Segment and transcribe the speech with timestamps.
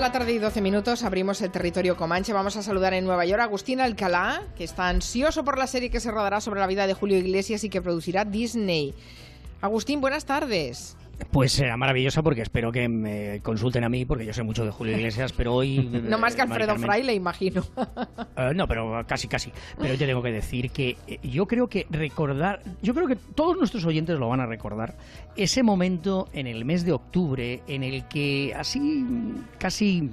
[0.00, 2.32] de la tarde y 12 minutos abrimos el territorio Comanche.
[2.32, 5.90] Vamos a saludar en Nueva York a Agustín Alcalá, que está ansioso por la serie
[5.90, 8.94] que se rodará sobre la vida de Julio Iglesias y que producirá Disney.
[9.60, 10.96] Agustín, buenas tardes.
[11.30, 14.70] Pues será maravillosa porque espero que me consulten a mí, porque yo sé mucho de
[14.70, 15.78] Julio Iglesias, pero hoy...
[16.08, 17.64] no más que Alfredo Fraile, imagino.
[17.76, 19.52] Uh, no, pero casi, casi.
[19.78, 23.56] Pero yo tengo que decir que eh, yo creo que recordar, yo creo que todos
[23.56, 24.96] nuestros oyentes lo van a recordar,
[25.36, 29.04] ese momento en el mes de octubre en el que así,
[29.58, 30.10] casi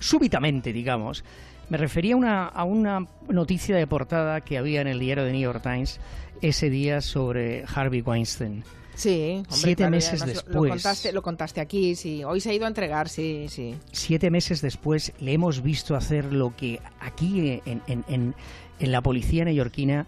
[0.00, 1.24] súbitamente, digamos,
[1.68, 5.40] me refería una, a una noticia de portada que había en el diario de New
[5.40, 6.00] York Times
[6.42, 8.64] ese día sobre Harvey Weinstein.
[8.94, 10.54] Sí, siete meses después.
[10.54, 12.24] Lo contaste, lo contaste aquí, sí.
[12.24, 13.74] Hoy se ha ido a entregar, sí, sí.
[13.92, 18.34] Siete meses después le hemos visto hacer lo que aquí en, en, en,
[18.78, 20.06] en la policía neoyorquina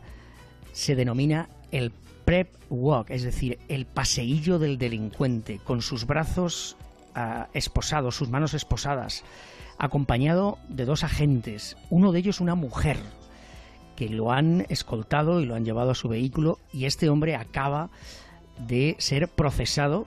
[0.72, 1.92] se denomina el
[2.24, 6.76] prep walk, es decir, el paseillo del delincuente, con sus brazos
[7.16, 9.24] uh, esposados, sus manos esposadas,
[9.78, 12.98] acompañado de dos agentes, uno de ellos una mujer,
[13.94, 17.90] que lo han escoltado y lo han llevado a su vehículo y este hombre acaba
[18.58, 20.06] de ser procesado,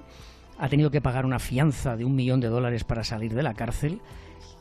[0.58, 3.54] ha tenido que pagar una fianza de un millón de dólares para salir de la
[3.54, 4.02] cárcel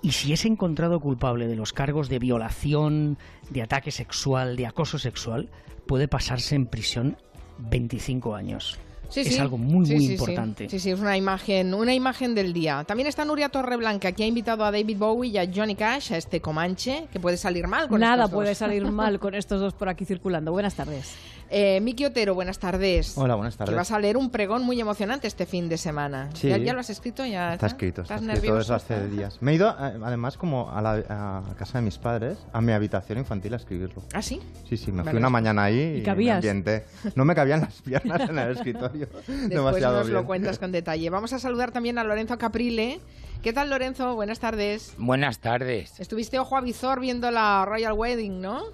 [0.01, 3.19] y si es encontrado culpable de los cargos de violación,
[3.51, 5.49] de ataque sexual, de acoso sexual,
[5.87, 7.17] puede pasarse en prisión
[7.59, 8.79] 25 años.
[9.09, 9.39] Sí, es sí.
[9.39, 10.69] algo muy, Sí, muy sí, importante.
[10.69, 12.85] Sí, sí, es una imagen, una imagen del día.
[12.85, 16.19] También está Nuria Torreblanca, que ha invitado a David Bowie y a Johnny Cash a
[16.19, 19.73] este Comanche, que puede salir mal con Nada estos puede salir mal con estos dos
[19.73, 20.53] por aquí circulando.
[20.53, 21.15] Buenas tardes.
[21.51, 23.17] Eh, Miki Otero, buenas tardes.
[23.17, 23.73] Hola, buenas tardes.
[23.73, 26.29] Que vas a leer un pregón muy emocionante este fin de semana.
[26.35, 26.49] Sí.
[26.49, 27.25] ¿Ya, ya lo has escrito?
[27.25, 28.75] ¿Ya Está escrito, está ¿Estás escrito nervioso?
[28.75, 29.39] desde hace días.
[29.41, 32.73] Me he ido, eh, además, como a la a casa de mis padres, a mi
[32.73, 34.03] habitación infantil a escribirlo.
[34.13, 34.41] ¿Ah, sí?
[34.69, 35.11] Sí, sí, me Vale.
[35.11, 36.85] fui una mañana ahí y, me ambienté.
[37.15, 39.09] No me cabían las piernas en el escritorio.
[39.27, 40.15] Después Demasiado nos bien.
[40.15, 41.09] lo cuentas con detalle.
[41.09, 43.01] Vamos a saludar también a Lorenzo Caprile.
[43.43, 44.15] ¿Qué tal, Lorenzo?
[44.17, 44.95] Buenas tardes.
[44.99, 45.99] Buenas tardes.
[46.01, 48.65] Estuviste ojo a visor viendo la Royal Wedding, ¿no?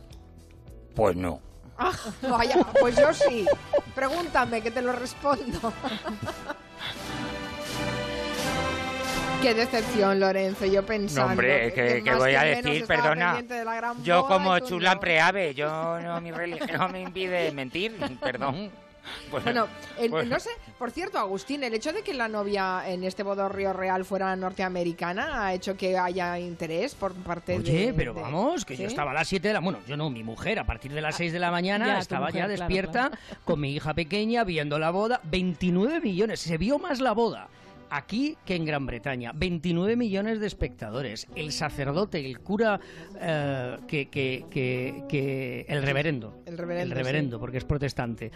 [0.94, 1.40] Pues no.
[1.78, 1.92] Ah,
[2.22, 3.46] vaya, pues yo sí.
[3.94, 5.72] Pregúntame, que te lo respondo.
[9.42, 10.64] Qué decepción, Lorenzo.
[10.64, 11.26] Yo pensando.
[11.26, 13.42] No, hombre, que, que más voy a menos decir, perdona.
[13.42, 13.64] de
[14.02, 15.00] Yo boda como chula no.
[15.00, 18.70] preave, yo no, mi religión no me impide mentir, perdón.
[19.30, 19.66] Pues- Bueno,
[19.98, 23.22] el- pues- no sé, por cierto, Agustín, el hecho de que la novia en este
[23.22, 27.58] bodorrio real fuera norteamericana ha hecho que haya interés por parte de...
[27.58, 29.60] Oye, pero de- vamos, que yo estaba a las 7 de la...
[29.60, 32.26] Bueno, yo no, mi mujer, a partir de las 6 de la mañana ya, estaba
[32.26, 33.10] mujer, ya claro, despierta
[33.44, 35.20] con mi hija pequeña viendo la boda.
[35.24, 37.48] 29 millones, se vio más la boda
[37.96, 39.32] aquí que en Gran Bretaña.
[39.34, 41.26] 29 millones de espectadores.
[41.34, 42.80] El sacerdote, el cura,
[43.20, 46.42] eh, que, que, que, que- El reverendo.
[46.46, 48.32] El reverendo, reverendo, porque es protestante.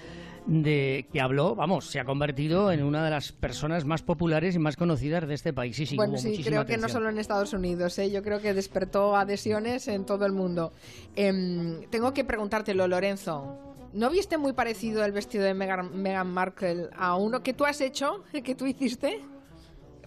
[0.47, 4.59] De, que habló, vamos, se ha convertido en una de las personas más populares y
[4.59, 5.77] más conocidas de este país.
[5.77, 8.11] Sí, sí, bueno, sí, creo que no solo en Estados Unidos, ¿eh?
[8.11, 10.73] yo creo que despertó adhesiones en todo el mundo.
[11.17, 13.59] Em, tengo que preguntártelo, Lorenzo.
[13.93, 17.81] ¿No viste muy parecido el vestido de Meghan, Meghan Markle a uno que tú has
[17.81, 19.21] hecho, que tú hiciste?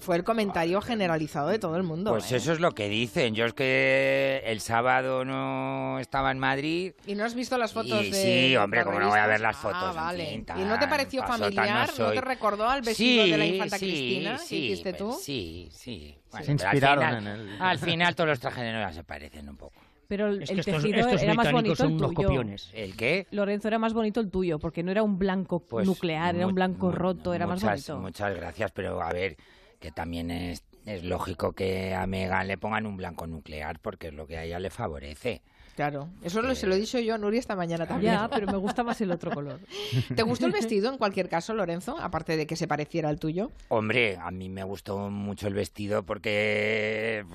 [0.01, 2.09] Fue el comentario generalizado de todo el mundo.
[2.11, 2.37] Pues ¿eh?
[2.37, 3.35] eso es lo que dicen.
[3.35, 6.93] Yo es que el sábado no estaba en Madrid.
[7.05, 9.39] ¿Y no has visto las fotos Y de sí, hombre, cómo no voy a ver
[9.41, 10.25] las fotos, Ah, en vale.
[10.25, 11.87] fin, ¿Y no te pareció no familiar?
[11.89, 12.15] ¿No, soy.
[12.15, 15.09] te recordó al vestido sí, de la infanta sí, Cristina sí, que hiciste tú?
[15.09, 16.17] pues Sí, sí.
[16.31, 17.57] Bueno, Se al inspiraron final- en él.
[17.59, 19.79] Al final todos los trajes de novia se parecen un poco.
[20.07, 22.13] Pero el, Es que el estos, tejido estos era más bonito son el tuyo.
[22.15, 22.69] copiones.
[22.73, 23.27] ¿El qué?
[23.31, 26.55] Lorenzo era más bonito el tuyo, porque no era un blanco Pues nuclear, era un
[26.55, 27.99] blanco roto, era más muchas, bonito.
[28.07, 29.37] Muchas gracias, pero a ver,
[29.81, 34.13] que también es, es lógico que a Megan le pongan un blanco nuclear porque es
[34.13, 35.41] lo que a ella le favorece.
[35.75, 38.13] Claro, eso lo, se lo he dicho yo a Nuria esta mañana también.
[38.13, 39.59] Ya, pero me gusta más el otro color.
[40.15, 41.97] ¿Te gustó el vestido en cualquier caso, Lorenzo?
[41.97, 43.51] Aparte de que se pareciera al tuyo.
[43.69, 47.25] Hombre, a mí me gustó mucho el vestido porque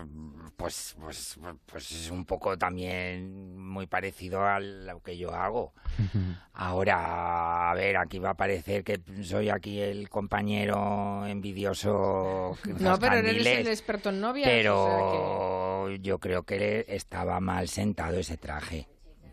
[0.57, 5.73] pues, pues, pues es un poco también muy parecido a lo que yo hago.
[6.55, 12.57] Ahora, a ver, aquí va a parecer que soy aquí el compañero envidioso.
[12.79, 13.59] No, pero eres zascandiles.
[13.59, 14.49] el experto en novias.
[14.49, 18.89] Pero o sea yo creo que estaba mal sentado ese traje.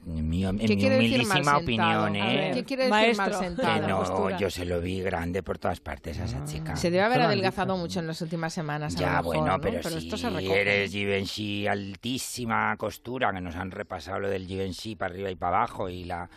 [0.06, 2.51] En mi, en ¿Qué mi humilísima opinión, A ¿eh?
[2.54, 3.24] ¿Qué quiere decir Maestro.
[3.25, 3.81] mal Que sentado?
[3.84, 4.38] la no, postura.
[4.38, 6.74] yo se lo vi grande por todas partes a esa chica.
[6.74, 8.95] que se debe haber adelgazado mucho en las últimas semanas.
[8.95, 9.62] a Ya, lo mejor, bueno, ¿no?
[9.62, 14.98] pero, si esto se eres Givenchy altísima costura, que nos han repasado lo del Givenchy
[14.98, 16.30] para arriba y para abajo, y la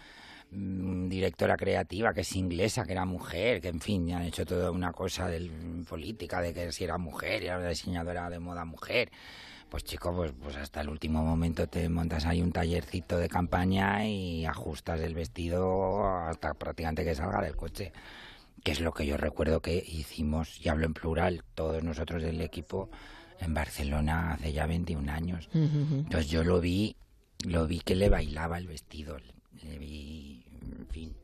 [0.53, 4.47] mm, directora creativa, que es inglesa, que era mujer, que en fin, ya han hecho
[4.47, 5.51] toda una cosa de
[5.89, 9.11] política, de que si era mujer, era una diseñadora de moda mujer.
[9.71, 14.07] Pues chico, pues, pues hasta el último momento te montas ahí un tallercito de campaña
[14.07, 17.93] y ajustas el vestido hasta prácticamente que salga del coche
[18.67, 22.41] que es lo que yo recuerdo que hicimos, y hablo en plural, todos nosotros del
[22.41, 22.91] equipo,
[23.39, 25.49] en Barcelona hace ya 21 años.
[25.53, 26.97] Entonces yo lo vi,
[27.45, 29.19] lo vi que le bailaba el vestido,
[29.63, 30.45] le vi,
[30.81, 31.17] en fin,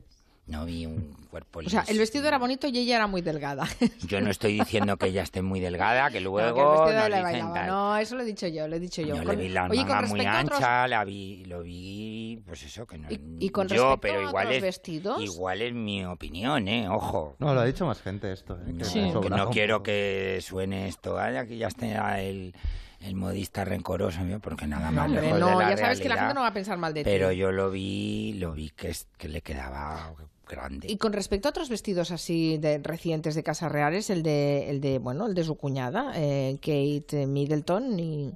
[0.45, 1.99] no vi un cuerpo O sea, el liso.
[2.01, 3.65] vestido era bonito y ella era muy delgada.
[4.07, 7.53] Yo no estoy diciendo que ella esté muy delgada, que No, luego que dicen bailaba.
[7.53, 7.67] tal.
[7.67, 9.15] No, eso lo he dicho yo, lo he dicho yo.
[9.15, 12.41] Yo Con- le vi la Oye, con manga muy otros- ancha, la vi, lo vi,
[12.45, 15.23] pues eso, que no Y- y con yo, respecto pero a igual otros es, vestidos.
[15.23, 16.87] igual es mi opinión, ¿eh?
[16.89, 17.35] Ojo.
[17.39, 18.55] No, lo ha dicho más gente esto.
[18.55, 18.65] ¿eh?
[18.67, 19.11] Que No, Sí.
[19.21, 22.53] que no quiero que suene esto, ay, aquí ya está el,
[22.99, 25.99] el modista rencoroso, mío, porque nada No, más hombre, lejos no, de la ya sabes
[26.01, 27.09] que la gente no va a pensar mal de ti.
[27.09, 30.13] Pero yo lo vi, lo vi que, es, que le quedaba
[30.53, 30.87] grande.
[30.89, 34.79] Y con respecto a otros vestidos así de recientes de casas reales, el de, el
[34.81, 38.33] de bueno, el de su cuñada, eh, Kate Middleton, y,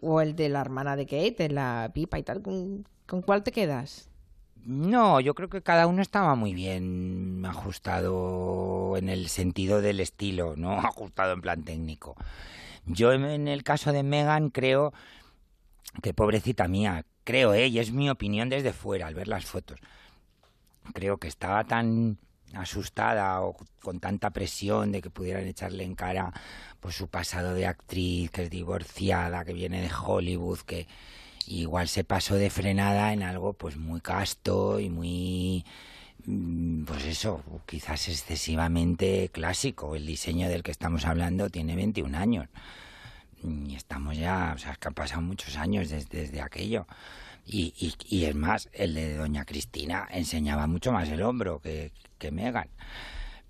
[0.00, 3.52] o el de la hermana de Kate, la pipa y tal, ¿con, con cuál te
[3.52, 4.08] quedas?
[4.64, 10.54] No, yo creo que cada uno estaba muy bien ajustado en el sentido del estilo,
[10.56, 12.16] no ajustado en plan técnico.
[12.84, 14.92] Yo en- en el caso de Megan creo
[16.02, 17.68] que pobrecita mía, creo, ¿eh?
[17.68, 19.78] y es mi opinión desde fuera al ver las fotos.
[20.92, 22.18] Creo que estaba tan
[22.54, 26.32] asustada o con tanta presión de que pudieran echarle en cara
[26.80, 30.86] pues su pasado de actriz, que es divorciada, que viene de Hollywood, que
[31.46, 35.64] igual se pasó de frenada en algo pues muy casto y muy
[36.26, 39.96] mm, pues eso, quizás excesivamente clásico.
[39.96, 42.48] El diseño del que estamos hablando tiene 21 años.
[43.42, 46.86] Y estamos ya, o sea, que han pasado muchos años desde aquello.
[47.46, 51.92] Y, y, y es más, el de Doña Cristina enseñaba mucho más el hombro que,
[52.18, 52.68] que Megan.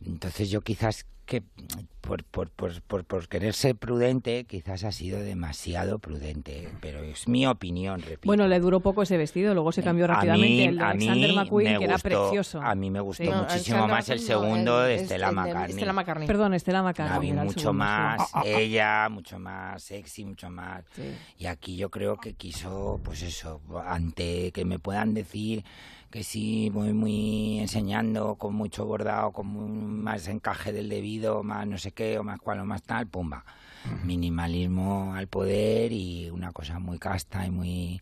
[0.05, 1.43] Entonces yo quizás que
[2.01, 7.27] por, por, por, por, por querer ser prudente, quizás ha sido demasiado prudente, pero es
[7.27, 8.21] mi opinión, repito.
[8.27, 10.95] Bueno, le duró poco ese vestido, luego se cambió A rápidamente mí- el de a
[10.95, 12.63] mí Alexander McQueen, me que era gustó- precioso.
[12.63, 16.27] A mí me gustó muchísimo más el segundo el- de el- Estela McCartney.
[16.29, 17.33] Perdón, Estela McCartney.
[17.33, 17.77] Mucho segundo, sí.
[17.77, 20.85] más ella, mucho más sexy, mucho más.
[20.95, 21.03] Sí.
[21.39, 25.65] Y aquí yo creo que quiso, pues eso, ante que me puedan decir
[26.17, 31.67] que sí, voy muy enseñando con mucho bordado, con muy- más encaje del debido, más
[31.67, 33.45] no sé qué, o más cual, o más tal, pumba.
[34.03, 38.01] Minimalismo al poder y una cosa muy casta y muy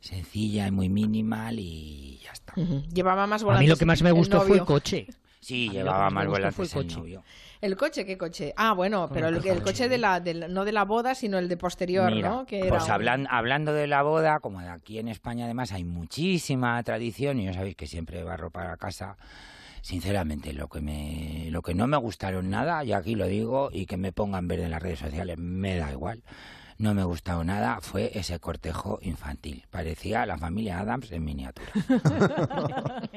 [0.00, 2.52] sencilla y muy minimal y ya está.
[2.92, 5.06] Llevaba más A volantes mí lo que más me gustó fue el coche.
[5.40, 7.22] Sí, A llevaba más volantes fue el el novio.
[7.64, 8.04] ¿El coche?
[8.04, 8.52] ¿Qué coche?
[8.56, 11.38] Ah, bueno, pero el, el el coche de la, del- no de la boda, sino
[11.38, 12.44] el de posterior, Mira, ¿no?
[12.46, 15.72] Que pues era un- hablan- hablando de la boda, como de aquí en España además
[15.72, 19.16] hay muchísima tradición y ya sabéis que siempre barro para casa.
[19.80, 23.86] Sinceramente, lo que me, lo que no me gustaron nada, y aquí lo digo, y
[23.86, 26.22] que me pongan verde en las redes sociales, me da igual.
[26.76, 29.64] No me gustó nada, fue ese cortejo infantil.
[29.70, 31.68] Parecía la familia Adams en miniatura.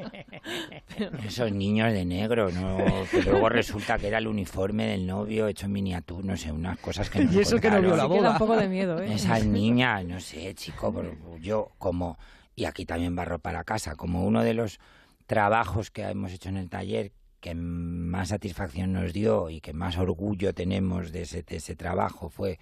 [1.25, 2.77] Esos niños de negro, ¿no?
[3.09, 6.77] que luego resulta que era el uniforme del novio hecho en miniatura, no sé, unas
[6.79, 8.11] cosas que nos Y eso que no vio contaron.
[8.11, 8.31] la boda.
[8.31, 9.13] un poco de miedo, ¿eh?
[9.13, 10.93] Esas niñas, no sé, chico,
[11.39, 12.17] yo como,
[12.55, 14.79] y aquí también barro para casa, como uno de los
[15.25, 19.97] trabajos que hemos hecho en el taller que más satisfacción nos dio y que más
[19.97, 22.59] orgullo tenemos de ese, de ese trabajo fue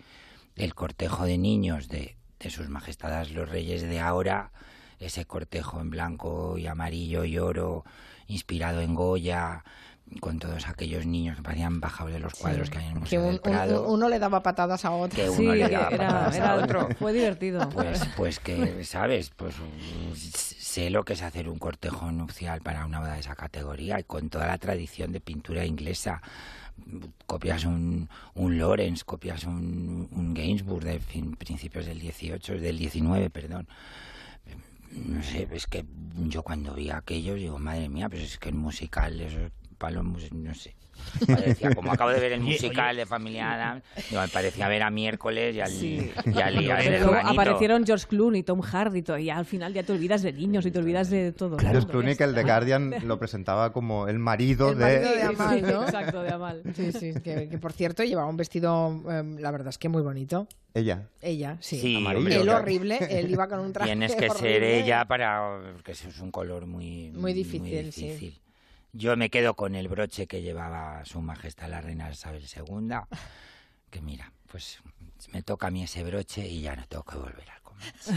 [0.56, 4.52] el cortejo de niños de, de sus majestades los reyes de ahora,
[5.00, 7.84] ese cortejo en blanco y amarillo y oro,
[8.28, 9.64] inspirado en Goya,
[10.20, 13.18] con todos aquellos niños que parecían bajados de los cuadros que hay en el que
[13.18, 13.88] Museo un- del un- Prado.
[13.90, 15.16] uno le daba patadas a otro.
[15.16, 16.90] Que Sí, uno le daba era, patadas a otro.
[17.00, 17.68] fue divertido.
[17.70, 19.32] Pues, pues que, ¿sabes?
[19.36, 19.56] Pues
[20.14, 24.04] sé lo que es hacer un cortejo nupcial para una boda de esa categoría y
[24.04, 26.22] con toda la tradición de pintura inglesa.
[27.26, 33.30] Copias un, un Lawrence, copias un, un Gainsbourg de fin- principios del 18, del 19,
[33.30, 33.68] perdón.
[34.92, 35.86] No sé, es que
[36.28, 39.52] yo cuando vi aquello digo, madre mía, pues es que el musical, esos
[39.92, 40.76] no sé.
[41.28, 44.90] Parecía, como acabo de ver el musical de Familia Adams, digo, me parecía ver a
[44.90, 46.12] miércoles y al, Sí.
[46.26, 49.92] y al, y al Pero aparecieron George Clooney, Tom Hardy, y al final ya te
[49.92, 51.58] olvidas de niños y te olvidas de todo.
[51.60, 52.44] George Clooney, que el de.
[52.44, 54.84] Guardian lo presentaba como el marido El de...
[54.84, 55.84] marido de Amal, sí, ¿no?
[55.84, 56.64] Exacto, de Amal.
[56.76, 60.02] Sí, sí, que, que por cierto llevaba un vestido, eh, la verdad es que muy
[60.02, 60.48] bonito.
[60.74, 61.08] Ella.
[61.22, 61.80] Ella, sí.
[61.80, 62.60] Sí, Amarillo, Él claro.
[62.60, 65.60] horrible, él iba con un traje Tienes que ser ella para...
[65.74, 67.12] porque eso es un color muy...
[67.12, 68.40] Muy difícil.
[68.98, 72.96] Yo me quedo con el broche que llevaba su majestad la reina Isabel II,
[73.90, 74.80] que mira, pues
[75.34, 78.14] me toca a mí ese broche y ya no tengo que volver al comercio.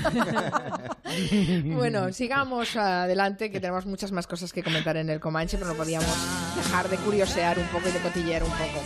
[1.75, 5.76] Bueno, sigamos adelante, que tenemos muchas más cosas que comentar en el Comanche, pero no
[5.76, 6.14] podíamos
[6.54, 8.80] dejar de curiosear un poco y de cotillear un poco.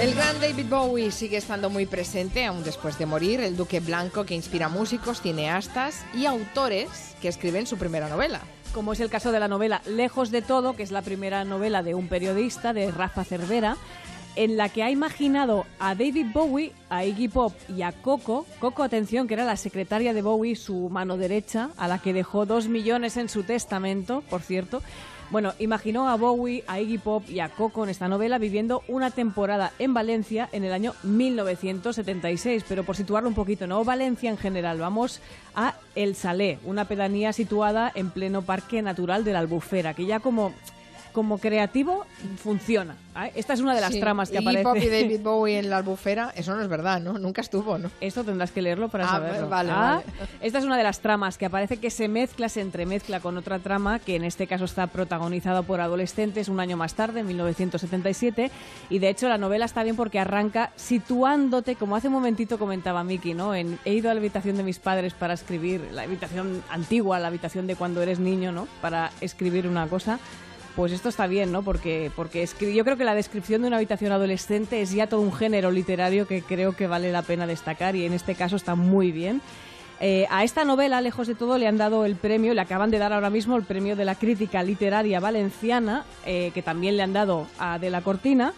[0.00, 4.24] El gran David Bowie sigue estando muy presente, aún después de morir, el Duque Blanco
[4.24, 8.40] que inspira músicos, cineastas y autores que escriben su primera novela.
[8.74, 11.84] Como es el caso de la novela Lejos de todo, que es la primera novela
[11.84, 13.76] de un periodista, de Rafa Cervera,
[14.36, 18.46] en la que ha imaginado a David Bowie, a Iggy Pop y a Coco.
[18.60, 22.46] Coco, atención, que era la secretaria de Bowie, su mano derecha, a la que dejó
[22.46, 24.82] dos millones en su testamento, por cierto.
[25.30, 29.10] Bueno, imaginó a Bowie, a Iggy Pop y a Coco en esta novela viviendo una
[29.10, 32.64] temporada en Valencia en el año 1976.
[32.68, 35.20] Pero por situarlo un poquito, no Valencia en general, vamos
[35.54, 40.20] a El Salé, una pedanía situada en pleno Parque Natural de la Albufera, que ya
[40.20, 40.52] como
[41.14, 42.04] como creativo
[42.36, 42.96] funciona.
[43.16, 43.32] ¿eh?
[43.36, 44.84] Esta es una de las Sí, tramas que aparece.
[44.84, 47.14] Y David Bowie en la albufera, eso no es verdad, ¿no?
[47.18, 47.90] Nunca estuvo, ¿no?
[48.00, 49.48] Esto tendrás que leerlo para Ah, saberlo.
[49.48, 50.28] vale, Ah, vale.
[50.40, 53.60] Esta es una de las tramas que aparece que se mezcla, se entremezcla con otra
[53.60, 58.50] trama que en este caso está protagonizada por adolescentes un año más tarde, en 1977.
[58.90, 63.04] Y de hecho la novela está bien porque arranca situándote, como hace un momentito comentaba
[63.04, 63.54] Miki, ¿no?
[63.54, 67.28] En, he ido a la habitación de mis padres para escribir, la habitación antigua, la
[67.28, 68.66] habitación de cuando eres niño, ¿no?
[68.82, 70.18] Para escribir una cosa.
[70.76, 71.62] Pues esto está bien, ¿no?
[71.62, 75.32] Porque, porque yo creo que la descripción de una habitación adolescente es ya todo un
[75.32, 79.12] género literario que creo que vale la pena destacar y en este caso está muy
[79.12, 79.40] bien.
[80.00, 82.98] Eh, a esta novela, lejos de todo, le han dado el premio, le acaban de
[82.98, 87.12] dar ahora mismo el premio de la crítica literaria valenciana, eh, que también le han
[87.12, 88.52] dado a De la Cortina.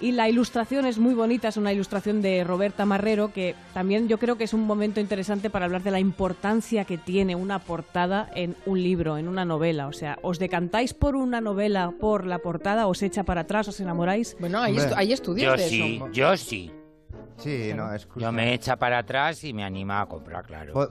[0.00, 4.16] Y la ilustración es muy bonita, es una ilustración de Roberta Marrero, que también yo
[4.18, 8.30] creo que es un momento interesante para hablar de la importancia que tiene una portada
[8.34, 9.88] en un libro, en una novela.
[9.88, 12.86] O sea, ¿os decantáis por una novela por la portada?
[12.86, 13.68] ¿Os echa para atrás?
[13.68, 14.36] ¿Os enamoráis?
[14.40, 16.08] Bueno, hay, estu- hay estudios Yo de sí, eso.
[16.12, 16.70] yo sí.
[17.40, 20.72] Sí, no, es Yo me echa para atrás y me anima a comprar, claro.
[20.74, 20.88] Bo-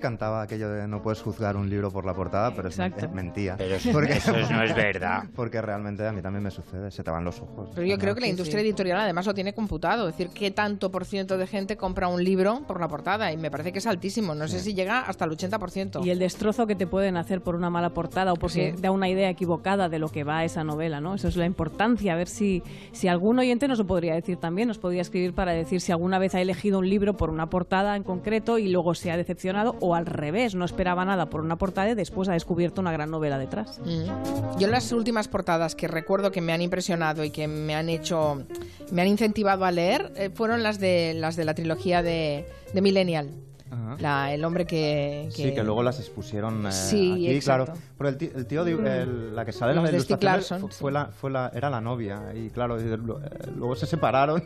[0.00, 3.06] cantaba aquello de no puedes juzgar un libro por la portada, pero Exacto.
[3.06, 3.56] es mentira.
[3.56, 5.24] Pero eso, Porque- eso no es verdad.
[5.34, 7.70] Porque realmente a mí también me sucede, se te van los ojos.
[7.74, 8.66] Pero yo creo que la Sí, industria sí.
[8.66, 10.08] editorial además lo tiene computado.
[10.08, 13.32] Es decir, qué tanto por ciento de gente compra un libro por la portada.
[13.32, 14.34] Y me parece que es altísimo.
[14.34, 16.04] No sé si llega hasta el 80%.
[16.04, 18.80] Y el destrozo que te pueden hacer por una mala portada o porque Sí.
[18.82, 21.14] da una idea equivocada de lo que va esa novela, ¿no?
[21.14, 22.12] Eso es la importancia.
[22.12, 25.52] A ver si, si algún oyente nos lo podría decir también, nos podría escribir para
[25.52, 28.94] decir si alguna vez ha elegido un libro por una portada en concreto y luego
[28.94, 32.32] se ha decepcionado o al revés, no esperaba nada por una portada y después ha
[32.32, 33.80] descubierto una gran novela detrás.
[33.84, 34.58] Mm.
[34.58, 38.42] Yo las últimas portadas que recuerdo que me han impresionado y que me han hecho,
[38.90, 42.80] me han incentivado a leer, eh, fueron las de las de la trilogía de, de
[42.80, 43.30] Millennial.
[43.72, 43.96] Ajá.
[44.00, 47.64] La- el hombre que, Sí, que luego las expusieron eh, Sí, aquí, exacto.
[47.72, 47.80] claro.
[47.96, 50.18] Pero el tío, el tío de- el- la que sale en Los las de Stieg
[50.20, 50.80] ilustraciones Larsson, fu- sí.
[50.80, 52.96] fue la, fue la, era la novia y claro, y eh,
[53.56, 54.42] luego se separaron.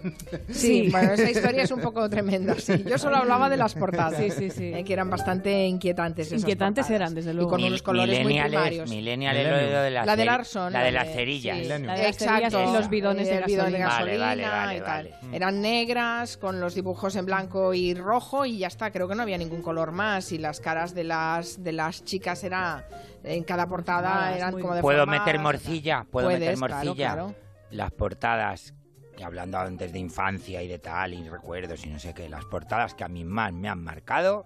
[0.48, 2.54] Sí, bueno, esa historia es un poco tremenda.
[2.54, 2.84] Sí.
[2.88, 4.64] Yo solo hablaba de las portadas, Sí, sí, sí.
[4.74, 6.28] eh, que eran bastante inquietantes.
[6.28, 7.00] esas Inquietantes portadas.
[7.00, 7.50] eran, desde Y luego.
[7.50, 8.88] con Mil- unos colores muy primarios.
[8.88, 11.58] millennial de- la, La de Larson, La la de las cerillas.
[11.58, 11.64] sí.
[11.64, 12.70] La de las cerillas Exacto.
[12.70, 13.88] y los bidones de bidón de gasolina.
[13.88, 15.20] Vale, gasolina vale, vale, y tal.
[15.22, 15.36] vale.
[15.36, 18.90] Eran negras con los dibujos en blanco y rojo y ya está.
[18.92, 22.44] Creo que no había ningún color más y las caras de las de las chicas
[22.44, 22.86] era
[23.24, 24.82] en cada portada Deformadas, eran como bien.
[24.82, 26.06] ¿Puedo meter morcilla?
[26.10, 26.94] ¿Puedo meter Puedes, morcilla?
[27.12, 27.34] claro.
[27.70, 28.74] Las portadas,
[29.18, 32.44] y hablando antes de infancia y de tal, y recuerdos y no sé qué, las
[32.44, 34.44] portadas que a mí más me han marcado,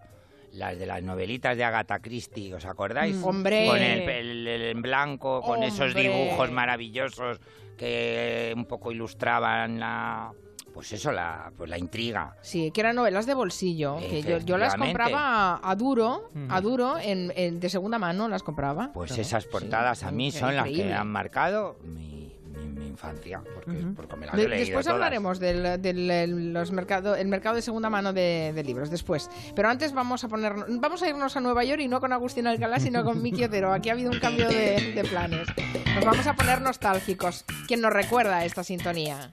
[0.52, 3.16] las de las novelitas de Agatha Christie, ¿os acordáis?
[3.16, 3.24] Mm.
[3.24, 3.66] Hombre.
[3.66, 7.40] Con el, el- el en blanco, con esos dibujos maravillosos
[7.76, 10.32] que un poco ilustraban la...
[10.72, 12.36] Pues eso, la, pues la intriga.
[12.42, 13.96] Sí, que eran novelas de bolsillo.
[13.98, 18.42] Que yo, yo las compraba a, duro, a duro, en, en- de segunda mano las
[18.42, 18.90] compraba.
[18.92, 19.22] Pues Claro.
[19.22, 20.94] esas portadas a mí son las que increíble.
[20.94, 23.94] han marcado mi, mi- mi infancia, porque, Ujú.
[23.94, 24.94] porque me las De- leído después todas.
[24.94, 29.28] hablaremos del, del- el- los mercado, el mercado de segunda mano de, de libros, después.
[29.56, 32.46] Pero antes vamos a poner, vamos a irnos a Nueva York y no con Agustín
[32.46, 33.72] Alcalá, sino con Miki Otero.
[33.72, 35.48] Aquí ha habido un cambio de, de planes.
[35.94, 37.44] Nos vamos a poner nostálgicos.
[37.66, 39.28] ¿Quién nos recuerda esta sintonía?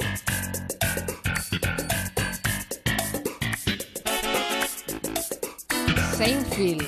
[6.17, 6.83] Seinfeld.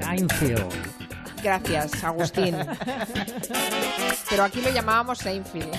[0.00, 0.85] Seinfeld.
[1.46, 2.56] Gracias, Agustín.
[4.28, 5.70] Pero aquí lo llamábamos Seinfeld.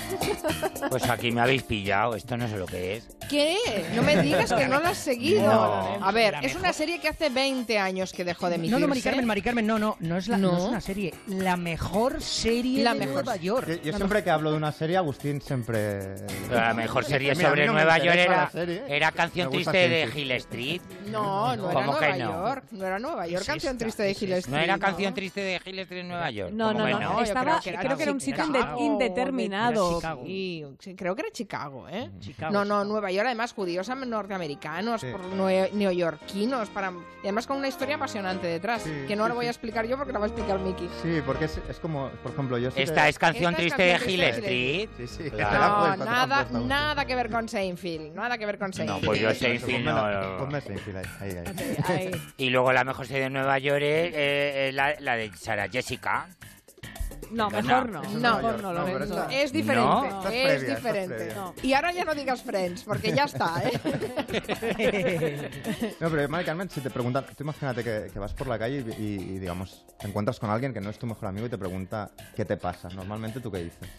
[0.90, 3.10] Pues aquí me habéis pillado, esto no sé lo que es.
[3.30, 3.58] ¿Qué?
[3.94, 5.44] No me digas que no lo has seguido.
[5.44, 6.06] No.
[6.06, 8.80] A ver, es una serie que hace 20 años que dejó de emitirse.
[8.80, 10.54] No, no, Mari Carmen, Mari Carmen, no, no, no es, la, no.
[10.54, 10.58] No.
[10.58, 11.14] es una serie.
[11.28, 13.26] La mejor serie La de mejor.
[13.26, 13.68] Nueva York.
[13.68, 16.16] Yo, yo siempre que hablo de una serie, Agustín siempre...
[16.50, 18.52] La mejor serie Mira, sobre Nueva York era,
[18.88, 20.10] era Canción Triste de.
[20.16, 20.82] Hill Street.
[21.12, 22.32] No, no era ¿Cómo que Nueva no?
[22.32, 22.64] York.
[22.72, 24.34] No era Nueva York, Es canción esta, triste de Hill.
[24.34, 24.56] Street.
[24.56, 26.52] ¿No era Canción Triste de Hill Street en Nueva York?
[26.54, 28.48] No, ¿Cómo no, no, yo estaba, creo que era creo que era un Chicago.
[28.54, 29.96] sitio inde- indeterminado.
[29.96, 30.24] Chicago.
[30.26, 32.10] Sí, creo que era Chicago, ¿eh?
[32.20, 32.84] Chicago, no, no, Chicago.
[32.86, 35.08] Nueva York, además judíos norteamericanos, Sí.
[35.12, 36.92] por nue- neoyorquinos, para...
[36.92, 39.86] y además con una historia apasionante detrás, Sí, que no sí, la voy a explicar
[39.86, 40.88] yo porque la va a explicar Miki.
[41.02, 43.92] Sí, porque es, es como, por ejemplo, yo Esta es Canción Esta es Triste de
[43.94, 44.90] Hill Triste de Street.
[44.98, 45.32] Sí, sí.
[45.32, 45.98] Claro.
[45.98, 49.06] No, nada, nada que ver con Seinfeld, nada que ver con No, Seinfeld.
[49.06, 50.38] pues yo Seinfeld no...
[50.38, 51.78] Ponme Seinfeld ahí, ahí, ahí.
[51.88, 52.12] Ahí.
[52.38, 55.70] Y luego la mejor serie de Nueva York es eh, eh, la, la de Sarah
[55.70, 56.28] Jessica.
[57.32, 58.02] No, mejor no.
[58.04, 60.06] No, mejor no, esta- Es diferente, No.
[60.06, 61.36] Es previa, esta es diferente.
[61.36, 61.54] No.
[61.64, 63.72] Y ahora ya no digas Friends, porque ya está, ¿eh?
[66.00, 68.84] No, pero Mari Carmen, si te preguntan, tú imagínate que, que vas por la calle
[68.98, 71.50] y, y- y, digamos, te encuentras con alguien que no es tu mejor amigo y
[71.50, 72.90] te pregunta qué te pasa.
[72.90, 73.90] Normalmente, ¿tú qué dices?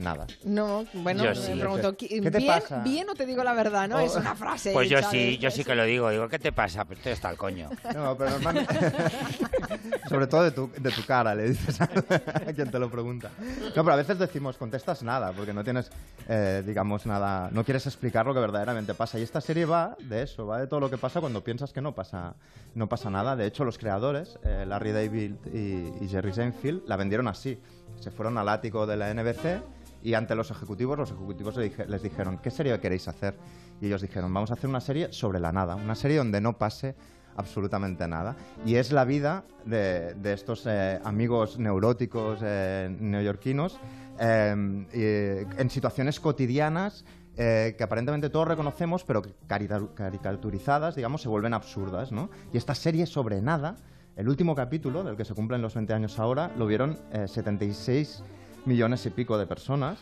[0.00, 0.26] Nada.
[0.44, 1.52] No, bueno, Yo me sí.
[1.60, 2.78] pregunto, ¿Qué te ¿bien, pasa?
[2.82, 3.96] bien o te digo la verdad, no?
[3.96, 4.00] Oh.
[4.00, 6.08] Es una frase Pues yo hecha sí, yo sí que lo digo.
[6.08, 6.86] Digo, ¿qué te pasa?
[6.86, 7.68] Pues estoy hasta el coño.
[7.94, 8.74] No, pero normalmente...
[10.08, 13.30] Sobre todo de tu, de tu cara, le dices a, a quien te lo pregunta.
[13.76, 15.90] No, pero a veces decimos, contestas nada, porque no tienes,
[16.28, 17.50] eh, digamos, nada...
[17.52, 19.18] No quieres explicar lo que verdaderamente pasa.
[19.18, 21.82] Y esta serie va de eso, va de todo lo que pasa cuando piensas que
[21.82, 22.34] no pasa,
[22.74, 23.36] no pasa nada.
[23.36, 27.58] De hecho, los creadores, eh, Larry David y, y Jerry Seinfeld, la vendieron así.
[28.00, 29.60] Se fueron al ático de la NBC
[30.02, 33.34] y ante los ejecutivos, los ejecutivos les dijeron, ¿qué serie queréis hacer?
[33.80, 36.58] Y ellos dijeron, vamos a hacer una serie sobre la nada, una serie donde no
[36.58, 36.94] pase
[37.36, 38.36] absolutamente nada.
[38.66, 43.78] Y es la vida de, estos eh, amigos neuróticos eh, neoyorquinos
[44.18, 47.04] y, en situaciones cotidianas
[47.42, 52.28] eh, que aparentemente todos reconocemos, pero caricaturizadas, digamos, se vuelven absurdas, ¿no?
[52.52, 53.76] Y esta serie sobre nada,
[54.16, 58.22] el último capítulo, del que se cumplen los 20 años ahora, lo vieron eh, 76
[58.64, 59.98] millones y pico de personas.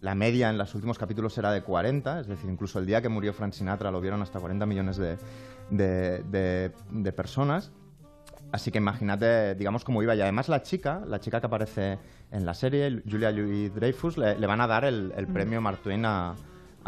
[0.00, 3.08] La media en los últimos capítulos era de 40, es decir, incluso el día que
[3.08, 5.16] murió Frank Sinatra lo vieron hasta 40 millones de,
[5.70, 7.72] de- de- de personas.
[8.52, 10.14] Así que imagínate, digamos, cómo iba.
[10.14, 11.98] Y además la chica, la chica que aparece
[12.30, 15.78] en la serie, Julia Louis Dreyfus, le, le van a dar el, el premio Mark
[15.82, 16.34] Twain a-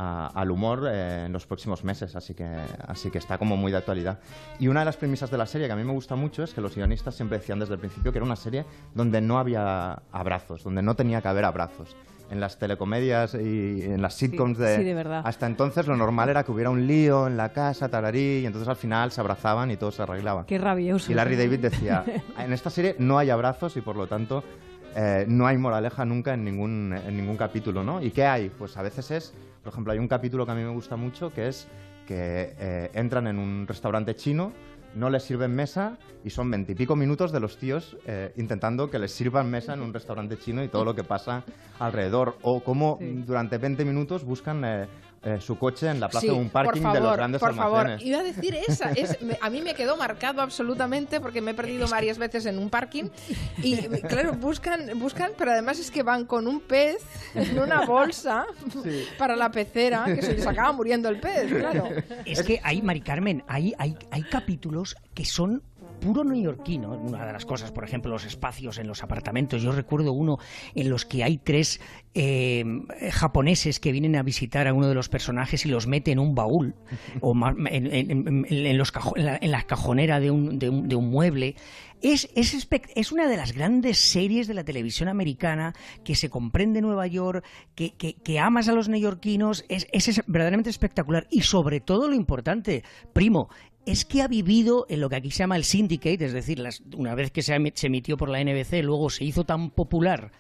[0.01, 2.47] a- al humor eh, en los próximos meses, así que,
[2.87, 4.21] así que está como muy de actualidad.
[4.61, 6.55] Y una de las premisas de la serie que a mí me gusta mucho es
[6.55, 8.65] que los guionistas siempre decían desde el principio que era una serie
[8.95, 11.97] donde no había abrazos, donde no tenía que haber abrazos.
[12.31, 15.23] En las telecomedias y en las sitcoms de, sí, de verdad.
[15.25, 18.69] hasta entonces lo normal era que hubiera un lío en la casa, tararí, y entonces
[18.69, 20.45] al final se abrazaban y todo se arreglaba.
[20.45, 21.11] Qué rabioso.
[21.11, 22.05] Y Larry David decía,
[22.39, 24.45] en esta serie no hay abrazos y por lo tanto
[24.95, 28.03] eh, no hay moraleja nunca en ningún, en ningún capítulo, ¿no?
[28.03, 28.51] ¿Y qué hay?
[28.51, 31.33] Pues a veces es, por ejemplo, hay un capítulo que a mí me gusta mucho
[31.33, 31.69] que es
[32.07, 34.53] que eh, entran en un restaurante chino,
[34.95, 39.13] no les sirven mesa y son veintipico minutos de los tíos eh, intentando que les
[39.13, 41.45] sirvan mesa en un restaurante chino y todo lo que pasa
[41.79, 42.37] alrededor.
[42.43, 43.23] O cómo Sí.
[43.27, 44.87] durante 20 minutos buscan eh,
[45.23, 47.41] eh, su coche en la plaza Sí, de un parking por de favor, los grandes
[47.41, 47.79] por favor.
[47.81, 48.07] almacenes.
[48.07, 48.91] Iba a decir esa.
[48.97, 52.59] Es, me- a mí me quedó marcado absolutamente porque me he perdido varias veces en
[52.59, 53.05] un parking.
[53.63, 57.03] Y claro, buscan, buscan, pero además es que van con un pez
[57.35, 58.47] en una bolsa
[59.19, 61.89] para la pecera, que se les acaba muriendo el pez, claro.
[62.25, 65.63] Es que hay, Mari Carmen, hay, hay, hay capítulos que son
[66.01, 66.93] puro neoyorquino.
[66.93, 69.63] Una de las cosas, por ejemplo, los espacios en los apartamentos.
[69.63, 70.39] Yo recuerdo uno
[70.75, 71.81] en los que hay tres
[72.15, 72.65] eh,
[73.13, 76.35] japoneses que vienen a visitar a uno de los personajes y los mete en un
[76.35, 76.75] baúl
[77.21, 77.35] o
[77.69, 80.97] en, en- en- en los cajo- la, en la cajonera de un, de un- de
[80.97, 81.57] un mueble.
[82.01, 86.31] Es, es, espec- es una de las grandes series de la televisión americana que se
[86.31, 89.87] comprende en Nueva York, que, que- que amas a los neoyorquinos, es
[90.29, 91.27] verdaderamente espectacular.
[91.31, 93.49] Y sobre todo lo importante, primo,
[93.91, 96.83] es que ha vivido en lo que aquí se llama el syndicate, es decir, las-
[96.97, 100.31] una vez que se, emi- se emitió por la NBC, luego se hizo tan popular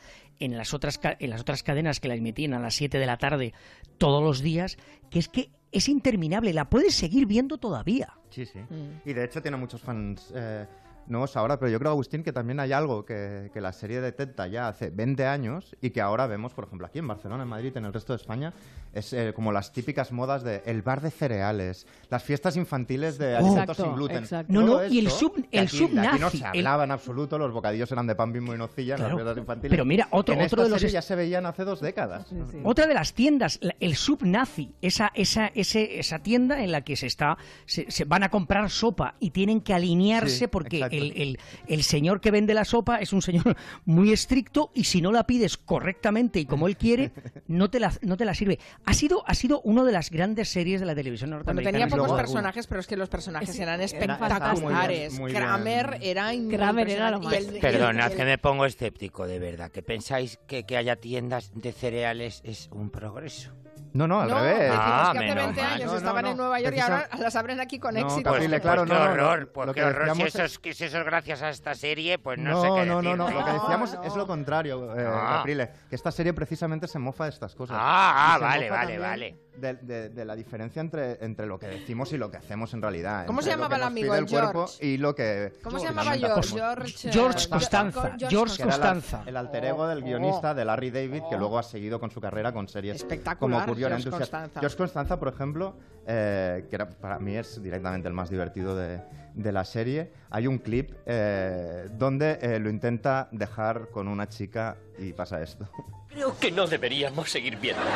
[0.40, 3.06] en las otras, ca- en las otras cadenas que la emitían a las 7 de
[3.06, 3.52] la tarde
[3.98, 4.76] todos los días,
[5.10, 8.14] que es que es interminable, la puedes seguir viendo todavía.
[8.30, 8.60] Sí, sí.
[9.04, 10.66] Y de hecho tiene muchos fans eh,
[11.10, 14.46] nuevos ahora, pero yo creo, Agustín, que también hay algo que, que la serie detecta
[14.46, 17.76] ya hace 20 años y que ahora vemos, por ejemplo, aquí en Barcelona, en Madrid,
[17.76, 18.52] en el resto de España,
[18.92, 23.36] es eh, como las típicas modas de el bar de cereales, las fiestas infantiles de
[23.36, 24.18] alimentos Exacto, sin gluten.
[24.18, 24.52] exacto.
[24.52, 26.90] No, no, y el sub- que el aquí- de aquí no se el- hablaba en
[26.90, 29.70] absoluto, los bocadillos eran de pan, bimbo y nocilla en las fiestas infantiles.
[29.70, 31.80] Pero mira, otro- en otro esta de los serie es- ya se veían hace dos
[31.80, 32.26] décadas.
[32.28, 32.58] Sí, sí.
[32.64, 37.06] Otra de las tiendas, el subnazi, esa, esa, ese, esa tienda en la que se
[37.06, 40.96] está, se, se van a comprar sopa y tienen que alinearse Sí, porque exacto.
[40.98, 45.00] El, el- el señor que vende la sopa es un señor muy estricto y si
[45.00, 47.12] no la pides correctamente y como él quiere,
[47.46, 48.58] no te la, no te la sirve.
[48.84, 51.72] Ha sido, ha sido una de las grandes series de la televisión Bueno, norteamericana.
[51.72, 55.18] tenía y pocos luego personajes, pero es que los personajes Es- eran era- espectaculares.
[55.18, 57.32] Kramer era Kramer era lo más.
[57.32, 59.70] Y el- y Perdonad y que me pongo escéptico, de verdad.
[59.70, 63.52] ¿Que pensáis que, que haya tiendas de cereales es un progreso?
[63.94, 64.58] No, no, al no, revés.
[64.58, 65.72] decimos Ah, que hace menos 20 mal.
[65.72, 66.30] años No, estaban no.
[66.32, 68.30] en Nueva York y Precisa- ahora las abren aquí con No, éxito.
[68.32, 69.22] Caprile, claro, pues no, qué no, no.
[69.30, 70.02] horror, pues Lo qué que horror.
[70.04, 70.58] Si decíamos eso, es,
[70.88, 73.44] eso es gracias a esta serie, pues no, No, sé qué no, no, no, Lo
[73.44, 74.02] que decíamos no.
[74.02, 75.36] es lo contrario, eh, Ah.
[75.38, 77.76] Caprile, que esta serie precisamente se mofa de estas cosas.
[77.78, 79.38] Ah, ah, vale, vale, también vale.
[79.60, 82.82] De, de- de la diferencia entre, entre lo que decimos y lo que hacemos en
[82.82, 83.26] realidad.
[83.26, 84.86] ¿Cómo se llamaba el amigo, el el cuerpo George?
[84.86, 86.12] y lo que ¿Cómo se llamaba.
[86.16, 86.48] George?
[86.58, 88.16] George, George Costanza.
[88.18, 89.22] George la- Costanza.
[89.26, 90.06] el alter ego del Oh.
[90.06, 93.76] guionista de Larry David, que luego ha seguido con su carrera con series Espectacular, como
[93.76, 94.18] George Enthusiast.
[94.32, 94.60] Costanza.
[94.60, 95.74] George Constanza, por ejemplo,
[96.06, 99.00] eh, que era- para mí es directamente el más divertido de,
[99.34, 100.10] de la serie.
[100.30, 105.68] Hay un clip eh, donde eh, lo intenta dejar con una chica y pasa esto.
[106.08, 107.92] Creo que no deberíamos seguir viéndonos.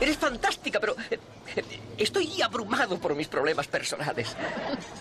[0.00, 1.18] Eres fantástica, pero eh,
[1.56, 1.64] eh,
[1.96, 4.36] estoy abrumado por mis problemas personales.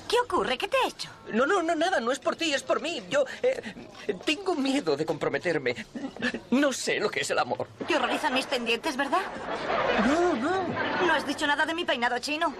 [0.07, 0.57] ¿Qué ocurre?
[0.57, 1.09] ¿Qué te he hecho?
[1.33, 3.03] No, no, no, nada, no es por ti, es por mí.
[3.09, 3.61] Yo eh,
[4.25, 5.75] tengo miedo de comprometerme.
[6.49, 7.67] No sé lo que es el amor.
[7.87, 9.21] Te horrorizan mis pendientes, ¿verdad?
[10.07, 10.67] No, no.
[11.05, 12.53] No has dicho nada de mi peinado chino.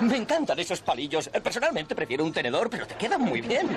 [0.00, 1.28] Me encantan esos palillos.
[1.28, 3.68] Personalmente prefiero un tenedor, pero te quedan muy bien.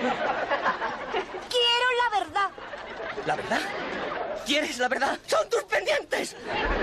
[1.12, 2.50] Quiero la verdad.
[3.26, 3.60] ¿La verdad?
[4.48, 5.20] ¿Quieres la verdad?
[5.28, 6.34] ¡Son tus pendientes!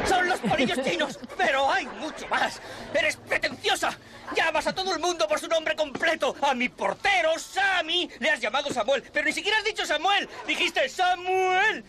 [0.07, 1.19] ¡Son los palillos chinos!
[1.35, 2.61] ¡Pero hay mucho más!
[2.93, 3.97] ¡Eres pretenciosa!
[4.37, 6.37] ¡Llamas a todo el mundo por su nombre completo!
[6.43, 8.11] ¡A mi portero, Sammy!
[8.19, 10.29] Le has llamado Samuel, pero ni siquiera has dicho Samuel.
[10.47, 11.83] ¡Dijiste Samuel!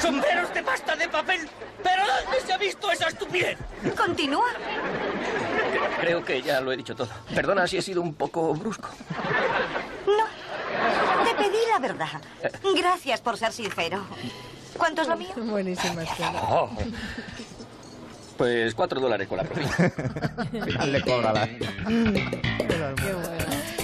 [0.00, 1.50] ¡Sombreros de pasta de papel!
[1.82, 3.58] ¿Pero dónde se ha visto esa estupidez?
[3.94, 4.52] Continúa.
[6.00, 7.10] Creo que ya lo he dicho todo.
[7.34, 8.88] Perdona si he sido un poco brusco.
[10.06, 11.24] No.
[11.24, 12.22] Te pedí la verdad.
[12.74, 14.06] Gracias por ser sincero.
[14.76, 15.28] ¿Cuánto es lo mío?
[15.36, 16.40] Buenísima escena.
[16.48, 16.70] Oh.
[18.36, 19.70] Pues cuatro dólares con la propina.
[20.86, 21.48] Le cobra la...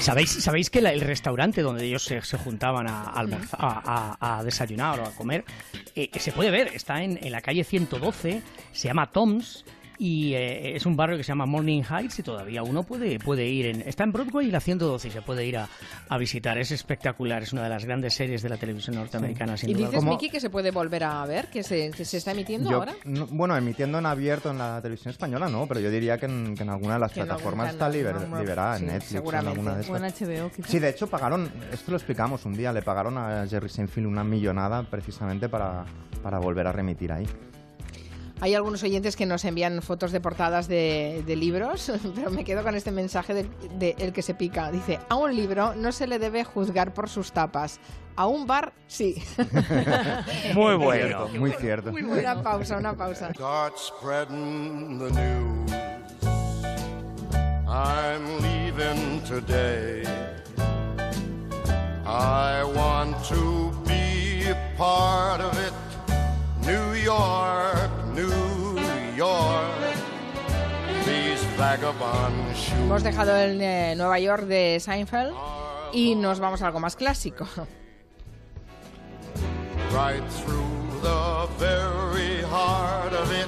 [0.01, 4.43] ¿Sabéis, ¿Sabéis que la- el restaurante donde ellos se, se juntaban a, a- a- a
[4.43, 5.45] desayunar o a comer
[5.95, 6.69] eh, se puede ver?
[6.75, 9.65] Está en, en la calle 112, se llama Tom's
[10.03, 13.47] y eh, es un barrio que se llama Morning Heights y todavía uno puede, puede
[13.47, 13.67] ir.
[13.67, 15.69] En, está en Broadway y la 112 y se puede ir a,
[16.09, 16.57] a visitar.
[16.57, 19.59] Es espectacular, es una de las grandes series de la televisión norteamericana.
[19.59, 20.05] sin ¿Y duda dices.
[20.05, 21.49] Miki, que se puede volver a ver?
[21.51, 22.95] ¿Que se, que se está emitiendo Yo- ahora?
[23.05, 26.55] no- bueno, emitiendo en abierto en la televisión española no, pero yo diría que en,
[26.57, 28.41] que en alguna de las Que plataformas está liber- ¿no?
[28.41, 30.21] liberada, Sí, en Netflix, en alguna de estas.
[30.23, 30.51] HBO.
[30.67, 34.25] Sí, de hecho pagaron, esto lo explicamos un día, le pagaron a Jerry Seinfeld una
[34.25, 35.85] millonada precisamente para,
[36.23, 37.27] para volver a remitir ahí.
[38.43, 42.63] Hay algunos oyentes que nos envían fotos de portadas de, de libros, pero me quedo
[42.63, 44.71] con este mensaje de, de El que se pica.
[44.71, 47.81] Dice, a un libro no se le debe juzgar por sus tapas.
[48.17, 49.23] A un bar, sí.
[50.55, 51.91] Muy Cierto, muy cierto.
[51.91, 53.33] una pausa, una pausa.
[53.33, 55.73] Start spreading the news.
[57.69, 60.03] I'm leaving today.
[62.05, 65.73] I want to be a part of it.
[66.67, 67.90] New York,
[72.85, 75.35] Hemos dejado el eh, Nueva York de Seinfeld
[75.93, 77.47] y nos vamos a algo más clásico.
[79.93, 80.65] right through
[81.03, 83.47] the very heart of it.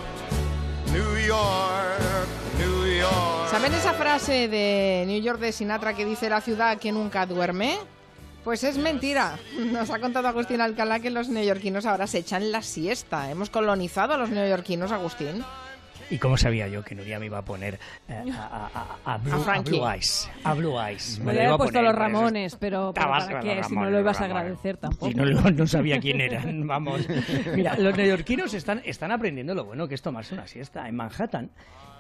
[0.93, 3.49] New York, New York.
[3.51, 7.79] ¿Saben esa frase de New York de Sinatra que dice la ciudad que nunca duerme?
[8.45, 9.37] Pues es mentira.
[9.73, 13.31] Nos ha contado Agustín Alcalá que los neoyorquinos ahora se echan la siesta.
[13.31, 15.45] Hemos colonizado a los neoyorquinos, Agustín.
[16.11, 18.43] ¿Y cómo sabía yo que Nuria me iba a poner eh, a,
[18.75, 19.61] a- a- a Blue, A a.
[19.63, 20.31] Blue Eyes?
[20.45, 21.19] A Blue Eyes.
[21.21, 23.63] Me lo le iba había a puesto poner, los Ramones, pero, ¿para qué?
[23.65, 25.07] Si no lo ibas a agradecer tampoco.
[25.09, 27.01] Sí, no, lo- no sabía quién eran, vamos.
[27.55, 30.87] Mira, los neoyorquinos están, están aprendiendo lo bueno que es tomarse una siesta.
[30.87, 31.51] En Manhattan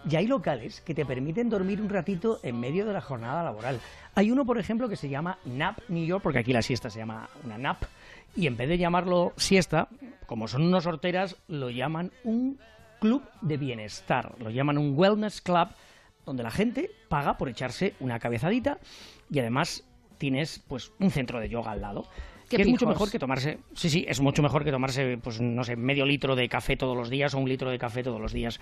[0.04, 3.80] ya hay locales que te permiten dormir un ratito en medio de la jornada laboral.
[4.14, 6.98] Hay uno, por ejemplo, que se llama Nap New York, porque aquí la siesta se
[6.98, 7.84] llama una nap,
[8.36, 9.88] y en vez de llamarlo siesta,
[10.26, 12.58] como son unos horteras, lo llaman un
[13.00, 15.68] club de bienestar, lo llaman un wellness club,
[16.24, 18.78] donde la gente paga por echarse una cabezadita
[19.28, 19.84] y además
[20.18, 22.04] tienes pues un centro de yoga al lado.
[22.56, 25.64] Que es mucho mejor que tomarse, sí, sí, es mucho mejor que tomarse, pues no
[25.64, 28.32] sé, medio litro de café todos los días o un litro de café todos los
[28.32, 28.60] días.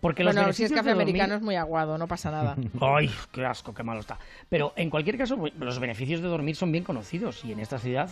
[0.00, 2.56] Porque los bueno, si es café dormir- americano es muy aguado, no pasa nada.
[2.80, 4.18] Ay, qué asco, qué malo está.
[4.48, 8.10] Pero en cualquier caso, los beneficios de dormir son bien conocidos y en esta ciudad,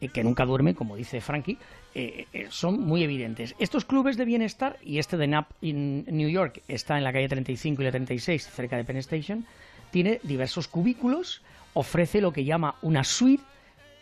[0.00, 1.58] eh, que nunca duerme, como dice Frankie,
[1.94, 3.54] eh, eh, son muy evidentes.
[3.58, 7.28] Estos clubes de bienestar, y este de NAP en New York está en la calle
[7.28, 9.44] 35 y la 36, cerca de Penn Station,
[9.90, 11.42] tiene diversos cubículos,
[11.74, 13.42] ofrece lo que llama una suite,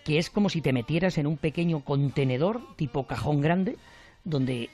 [0.08, 3.76] que es como si te metieras en un pequeño contenedor tipo cajón grande,
[4.24, 4.70] donde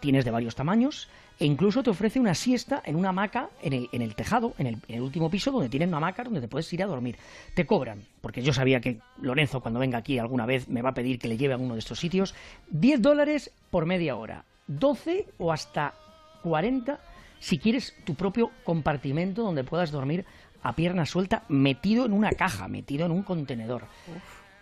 [0.00, 1.08] tienes de varios tamaños
[1.38, 4.82] e incluso te ofrece una siesta en una hamaca en el, en el tejado, en
[4.88, 7.16] el, último piso, donde tienen una hamaca donde te puedes ir a dormir.
[7.54, 10.94] Te cobran, porque yo sabía que Lorenzo cuando venga aquí alguna vez me va a
[10.94, 12.34] pedir que le lleve a uno de estos sitios,
[12.70, 15.94] 10 dólares por media hora, 12 o hasta
[16.42, 16.98] 40
[17.38, 20.24] si quieres tu propio compartimento donde puedas dormir
[20.64, 23.84] a pierna suelta metido en una caja, metido en un contenedor.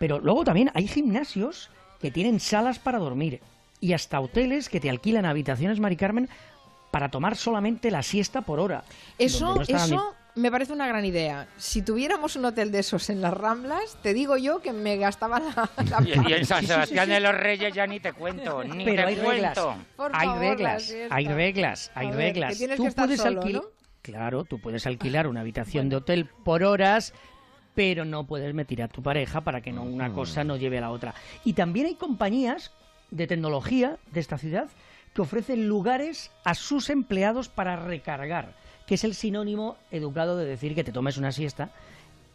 [0.03, 3.41] Pero luego también hay gimnasios que tienen salas para dormir
[3.79, 6.29] y hasta hoteles que te alquilan habitaciones, Mari Carmen,
[6.91, 8.83] para tomar solamente la siesta por hora.
[9.17, 11.47] Eso, no eso me parece una gran idea.
[11.57, 15.39] Si tuviéramos un hotel de esos en las Ramblas, te digo yo que me gastaba
[15.39, 17.13] la, la Y, y en San Sí, sí, sí, Sebastián sí.
[17.13, 19.57] de los Reyes ya ni te cuento, ni Pero te hay reglas.
[19.57, 19.85] cuento.
[19.95, 22.51] Por hay favor, reglas, hay reglas, hay A ver, reglas.
[22.51, 23.63] que tienes tú que estar puedes solo, alquil- ¿no?
[24.03, 27.15] Claro, tú puedes alquilar una habitación de hotel por horas,
[27.75, 30.15] pero no puedes meter a tu pareja para que no una Mm.
[30.15, 31.15] cosa no lleve a la otra.
[31.45, 32.71] Y también hay compañías
[33.11, 34.69] de tecnología de esta ciudad
[35.15, 38.55] que ofrecen lugares a sus empleados para recargar,
[38.87, 41.71] que es el sinónimo educado de decir que te tomes una siesta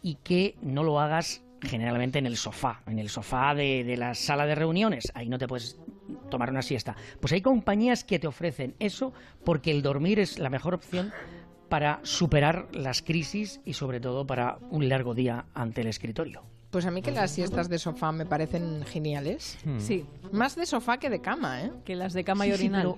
[0.02, 4.14] y que no lo hagas generalmente en el sofá, en el sofá de, de la
[4.14, 5.10] sala de reuniones.
[5.14, 5.76] Ahí no te puedes
[6.30, 6.94] tomar una siesta.
[7.20, 9.12] Pues hay compañías que te ofrecen eso
[9.44, 11.12] porque el dormir es la mejor opción
[11.68, 16.42] para superar las crisis y sobre todo para un largo día ante el escritorio.
[16.70, 19.56] Pues a mí que las siestas de sofá me parecen geniales.
[19.64, 19.80] Hmm.
[19.80, 21.72] Sí, Más de sofá que de cama, ¿eh?
[21.86, 22.94] que las de cama y Sí, sí, orinal.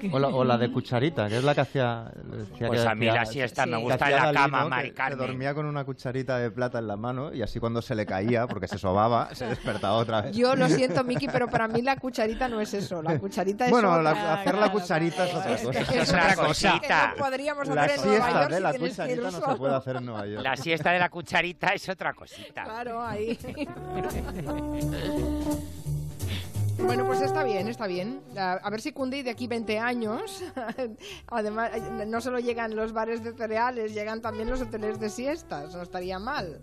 [0.00, 2.12] pero- O la, o la de cucharita, que es la que hacía...
[2.14, 3.82] decía Pues que a mí hacía- la siesta me sí.
[3.82, 4.68] gusta que en hacía la Dalí, cama, ¿no?
[4.70, 5.18] Mari Que- Carmen.
[5.18, 8.06] Que dormía con una cucharita de plata en la mano y así cuando se le
[8.06, 10.36] caía, porque se sobaba, se despertaba otra vez.
[10.36, 13.02] Yo lo siento, Miki, pero para mí la cucharita no es eso.
[13.02, 15.94] La cucharita es Bueno, la- hacer la cucharita es otra cosa.
[16.02, 16.80] es otra cosita.
[16.80, 19.74] que no podríamos La hacer en Nueva siesta York de la cucharita no se puede
[19.74, 20.44] hacer en Nueva York.
[20.44, 22.62] La siesta de la cucharita es otra cosita.
[22.62, 23.38] Claro, ahí.
[26.80, 28.22] Bueno, pues está bien, está bien.
[28.36, 30.44] A, ver si cunde y de aquí 20 años.
[31.26, 31.72] Además,
[32.06, 35.74] no solo llegan los bares de cereales, llegan también los hoteles de siestas.
[35.74, 36.62] No estaría mal.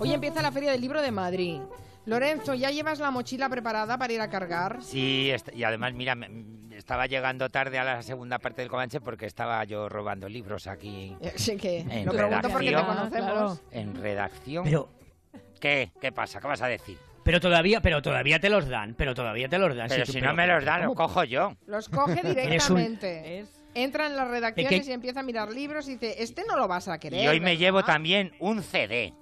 [0.00, 1.60] Hoy empieza la Feria del Libro de Madrid.
[2.06, 4.78] Lorenzo, ¿ya llevas la mochila preparada para ir a cargar?
[4.82, 6.16] Sí, y además, mira,
[6.76, 11.16] estaba llegando tarde a la segunda parte del Comanche porque estaba yo robando libros aquí
[11.20, 12.96] Eh, Sí que En lo pregunto porque te redacción.
[12.96, 13.62] conocemos.
[13.70, 14.64] en redacción.
[14.64, 14.88] Pero,
[15.60, 15.92] ¿Qué?
[16.00, 16.40] ¿Qué pasa?
[16.40, 16.98] ¿Qué vas a decir?
[17.24, 19.88] pero todavía, pero todavía te los dan, pero todavía te los dan.
[19.88, 21.56] Pero si no me los dan, los cojo yo.
[21.66, 23.38] Los coge un- directamente.
[23.40, 26.68] Es- Entra en las redacciones y empieza a mirar libros y dice, este no lo
[26.68, 27.24] vas a querer.
[27.24, 27.58] Y hoy me ¿verdad?".
[27.60, 29.14] llevo también un CD.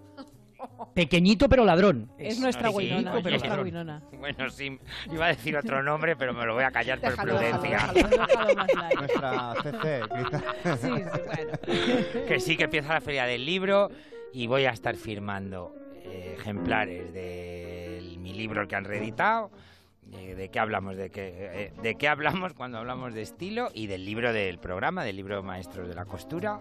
[0.94, 2.10] Pequeñito pero ladrón.
[2.18, 4.02] Es nuestra Winona, oye, es nuestra pero- Winona.
[4.18, 4.78] Bueno, sí,
[5.10, 7.90] iba a decir otro nombre, pero me lo voy a callar por Déjalo, prudencia.
[7.92, 8.08] déjalo.
[8.08, 9.00] Déjalo.
[9.00, 10.02] Nuestra CC.
[10.76, 12.26] Sí, sí, bueno.
[12.28, 13.90] que sí que empieza la feria del libro
[14.32, 19.50] y voy a estar firmando eh, ejemplares de mi libro que han reeditado
[20.12, 23.86] eh, de qué hablamos de qué eh, de qué hablamos cuando hablamos de estilo y
[23.86, 26.60] del libro del programa del libro maestros de la costura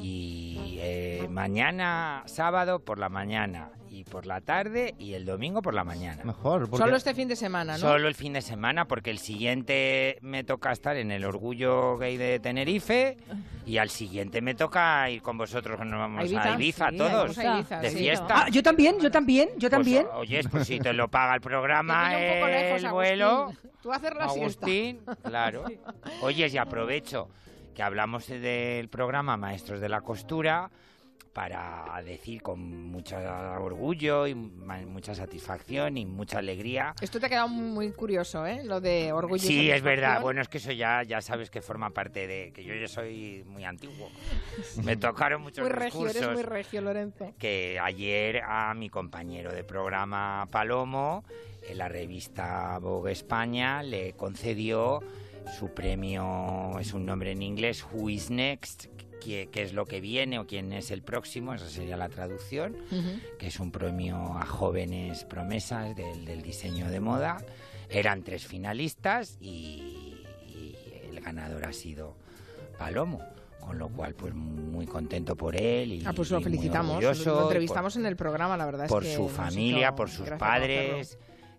[0.00, 5.72] y eh, mañana sábado por la mañana y por la tarde y el domingo por
[5.72, 6.78] la mañana Mejor, porque...
[6.84, 7.78] Solo este fin de semana, ¿no?
[7.78, 12.16] Solo el fin de semana, porque el siguiente me toca estar en el Orgullo Gay
[12.16, 13.16] de Tenerife
[13.64, 16.96] y al siguiente me toca ir con vosotros, nos vamos A Ibiza, a Ibiza sí,
[16.96, 17.96] todos, vamos a Ibiza, de sí.
[17.98, 18.26] fiesta.
[18.30, 20.06] Ah, yo también, yo también, yo Pues, también.
[20.14, 22.90] oyes, pues si te lo paga el programa, pilla un poco lejos, el Agustín.
[22.90, 24.66] vuelo, Tú hacer la siesta.
[24.66, 25.64] Agustín, claro.
[26.22, 27.28] Oyes, y aprovecho
[27.74, 30.70] que hablamos del programa Maestros de la Costura
[31.32, 33.16] para decir con mucho
[33.58, 38.62] orgullo y mucha satisfacción y mucha alegría Esto te ha quedado muy curioso, ¿eh?
[38.62, 40.22] Lo de orgullo y Sí, es verdad.
[40.22, 42.52] Bueno, es que eso ya, ya sabes que forma parte de...
[42.52, 44.08] que yo ya soy muy antiguo.
[44.84, 47.34] Me tocaron muchos Muy regio, eres muy regio, Lorenzo.
[47.36, 51.24] que ayer a mi compañero de programa Palomo,
[51.68, 55.00] en la revista Vogue España, le concedió
[55.58, 58.86] su premio, es un nombre en inglés, Who is Next,
[59.20, 62.76] qué, qué es lo que viene o quién es el próximo, esa sería la traducción
[63.38, 67.38] que es un premio a jóvenes promesas del, del diseño de moda.
[67.90, 70.76] Eran tres finalistas y, y
[71.10, 72.16] el ganador ha sido
[72.78, 73.20] Palomo.
[73.60, 77.02] Con lo cual, pues muy contento por él y, Ah, pues lo felicitamos.
[77.02, 80.28] Lo por- entrevistamos en el programa, la verdad por es que su familia, por sus
[80.32, 81.16] padres,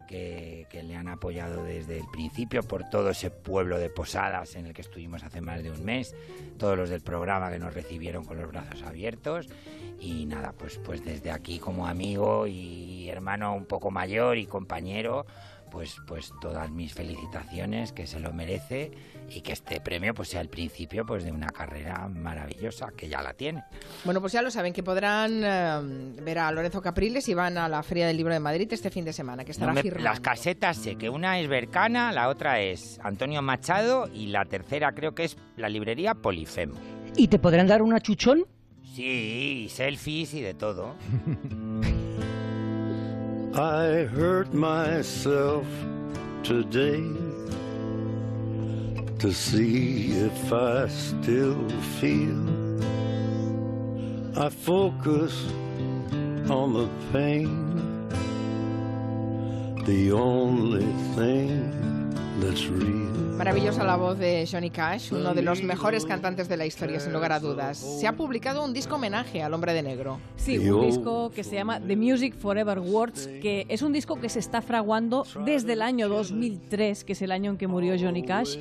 [0.08, 4.74] que, le han apoyado desde el principio, por todo ese pueblo de Posadas en el
[4.74, 6.16] que estuvimos hace más de un mes,
[6.58, 9.48] todos los del programa que nos recibieron con los brazos abiertos.
[10.00, 15.26] Y nada, pues, pues desde aquí como amigo y hermano un poco mayor y compañero,
[15.72, 18.92] pues, pues todas mis felicitaciones, que se lo merece
[19.30, 23.22] y que este premio pues sea el principio pues de una carrera maravillosa, que ya
[23.22, 23.64] la tiene.
[24.04, 27.68] Bueno, pues ya lo saben, que podrán eh, ver a Lorenzo Capriles y van a
[27.68, 30.10] la Feria del Libro de Madrid este fin de semana, que estará No me- firmando.
[30.10, 34.92] las casetas sé que una es Bercana, la otra es Antonio Machado y la tercera
[34.94, 36.76] creo que es la librería Polifemo.
[37.18, 38.46] ¿Y te podrán dar una chuchón?
[38.96, 40.96] Sí, y selfies y de todo.
[43.58, 45.66] I hurt myself
[46.44, 47.02] today
[49.20, 51.68] to see if I still
[52.00, 52.46] feel.
[54.38, 55.46] I focus
[56.50, 58.10] on the pain,
[59.86, 63.06] the only thing that's real.
[63.38, 67.12] Maravillosa la voz de Johnny Cash, uno de los mejores cantantes de la historia, sin
[67.12, 67.78] lugar a dudas.
[67.78, 70.20] Se ha publicado un disco homenaje al hombre de negro.
[70.38, 74.30] Sí, un disco que se llama The Music Forever Words, que es un disco que
[74.30, 78.24] se está fraguando desde el año 2003, que es el año en que murió Johnny
[78.24, 78.58] Cash.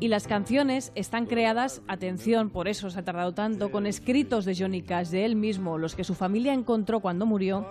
[0.00, 4.56] Y las canciones están creadas, atención, por eso se ha tardado tanto, con escritos de
[4.56, 7.66] Johnny Cash, de él mismo, los que su familia encontró cuando murió.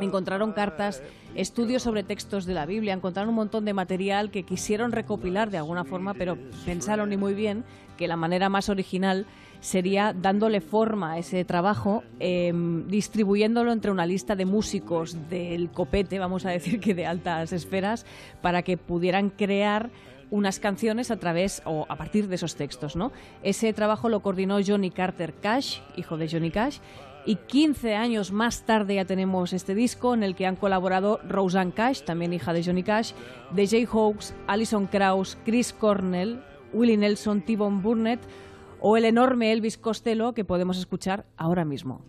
[0.00, 1.04] Encontraron cartas,
[1.36, 5.58] estudios sobre textos de la Biblia, encontraron un montón de material que quisieron recopilar de
[5.58, 6.36] alguna forma, pero
[6.66, 7.62] pensaron y muy bien
[7.96, 9.26] que la manera más original
[9.60, 12.52] sería dándole forma a ese trabajo, eh,
[12.88, 18.04] distribuyéndolo entre una lista de músicos del copete, vamos a decir que de altas esferas,
[18.42, 19.90] para que pudieran crear
[20.30, 23.12] unas canciones a través o a partir de esos textos, ¿no?
[23.42, 26.78] Ese trabajo lo coordinó Johnny Carter Cash, hijo de Johnny Cash,
[27.26, 31.72] y 15 años más tarde ya tenemos este disco en el que han colaborado Roseanne
[31.72, 33.12] Cash, también hija de Johnny Cash,
[33.52, 38.20] DJ Hawkes, Alison Krauss, Chris Cornell, Willie Nelson, T-Bone Burnett
[38.80, 42.02] o el enorme Elvis Costello que podemos escuchar ahora mismo.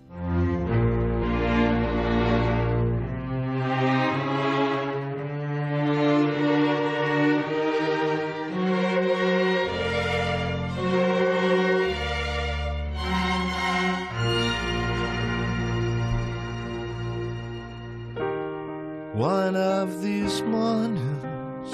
[19.38, 21.72] One of these mornings,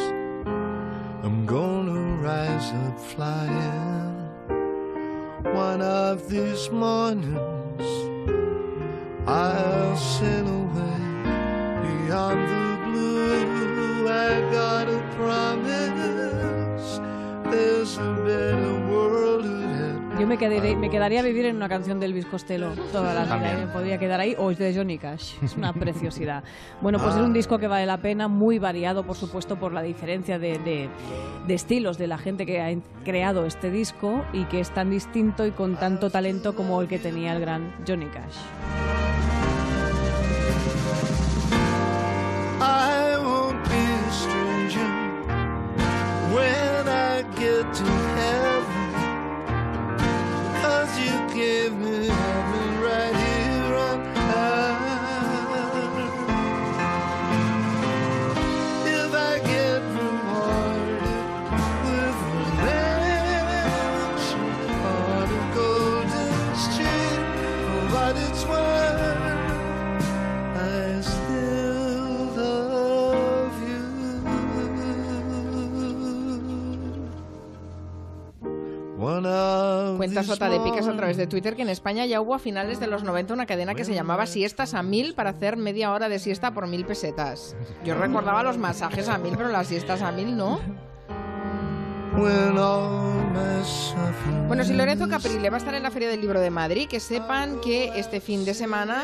[1.24, 4.30] I'm gonna rise up flying.
[5.54, 7.88] One of these mornings,
[9.26, 10.65] I'll sail away
[20.26, 23.26] Yo me, quedaré, me quedaría a vivir en una canción de Elvis Costello toda la
[23.26, 23.30] vida.
[23.36, 23.58] También.
[23.60, 23.68] ¿eh?
[23.72, 25.36] Podría quedar ahí o es de Johnny Cash.
[25.44, 26.44] Es una preciosidad.
[26.82, 29.84] Bueno, pues es un disco que vale la pena, muy variado, por supuesto, por la
[29.84, 30.90] diferencia de, de-
[31.46, 35.46] de estilos de la gente que ha creado este disco y que es tan distinto
[35.46, 38.36] y con tanto talento como el que tenía el gran Johnny Cash.
[42.62, 44.90] I won't be a stranger
[46.34, 48.05] when I get to
[51.36, 52.55] forgiven
[79.98, 82.80] Cuenta Sota de Picas a través de Twitter que en España ya hubo a finales
[82.80, 86.10] de los 90 una cadena que se llamaba Siestas a Mil para hacer media hora
[86.10, 87.56] de siesta por mil pesetas.
[87.84, 90.60] Yo recordaba los masajes a mil, pero las siestas a mil no.
[94.48, 97.00] Bueno, si Lorenzo Caprile va a estar en la Feria del Libro de Madrid, que
[97.00, 99.04] sepan que este fin de semana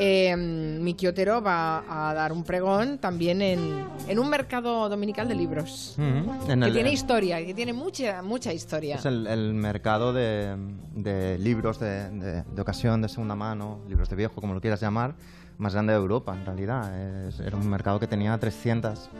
[0.00, 5.34] eh, Miki Otero va a dar un pregón también en, en un mercado dominical de
[5.34, 5.96] libros.
[5.98, 8.94] En Que el- tiene historia, que tiene mucha, mucha historia.
[8.96, 10.56] Es el, el mercado de,
[10.94, 14.80] de libros de, de- de ocasión, de segunda mano, libros de viejo, como lo quieras
[14.80, 15.14] llamar,
[15.58, 17.26] más grande de Europa, en realidad.
[17.28, 19.10] Es- era un mercado que tenía 300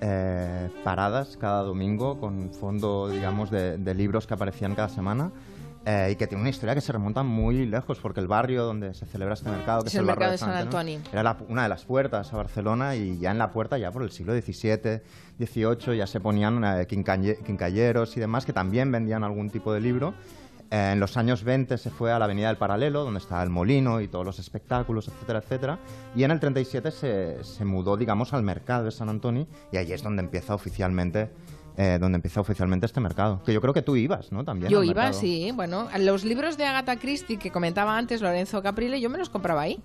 [0.00, 5.32] eh, paradas cada domingo con fondo, digamos, de libros que aparecían cada semana.
[5.90, 8.92] Eh, y que tiene una historia que se remonta muy lejos, porque el barrio donde
[8.92, 10.98] se celebra este mercado, que Es es, el barrio mercado de San Antoni.
[11.10, 14.02] era la- una de las puertas a Barcelona y ya en la puerta, ya por
[14.02, 15.00] el siglo XVII,
[15.38, 19.80] XVIII, ya se ponían eh, quincalle- quincalleros y demás que también vendían algún tipo de
[19.80, 20.12] libro.
[20.70, 23.48] Eh, en los años 20 se fue a la Avenida del Paralelo, donde estaba el
[23.48, 25.78] molino y todos los espectáculos, etcétera, etcétera.
[26.14, 29.90] Y en el 37 se, se mudó, digamos, al mercado de San Antoni y ahí
[29.92, 31.30] es donde empieza oficialmente,
[31.80, 33.40] eh, donde empieza oficialmente este mercado.
[33.44, 34.42] Que yo creo que tú ibas, ¿no?
[34.44, 34.68] También.
[34.68, 35.20] Yo iba, mercado.
[35.20, 39.30] sí, bueno, los libros de Agatha Christie que comentaba antes Lorenzo Caprile, yo me los
[39.30, 39.78] compraba ahí.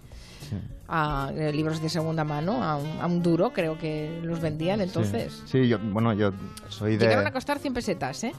[0.87, 4.81] A, eh, libros de segunda mano, a un, a un duro, creo que los vendían
[4.81, 5.43] entonces.
[5.45, 6.31] Sí, sí, yo, bueno, yo
[6.67, 7.05] soy de...
[7.05, 8.33] Llegaron a costar 100 pesetas, ¿eh?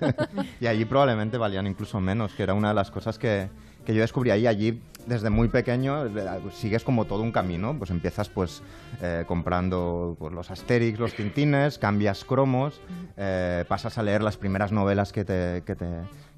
[0.60, 3.48] y allí probablemente valían incluso menos, que era una de las cosas que,
[3.84, 4.46] que yo descubrí ahí.
[4.46, 6.04] Allí, desde muy pequeño,
[6.52, 7.76] sigues como todo un camino.
[7.78, 8.62] Pues empiezas pues
[9.02, 12.80] eh, comprando pues, los Asterix, los Tintines, cambias cromos,
[13.16, 15.86] eh, pasas a leer las primeras novelas que te, que, te,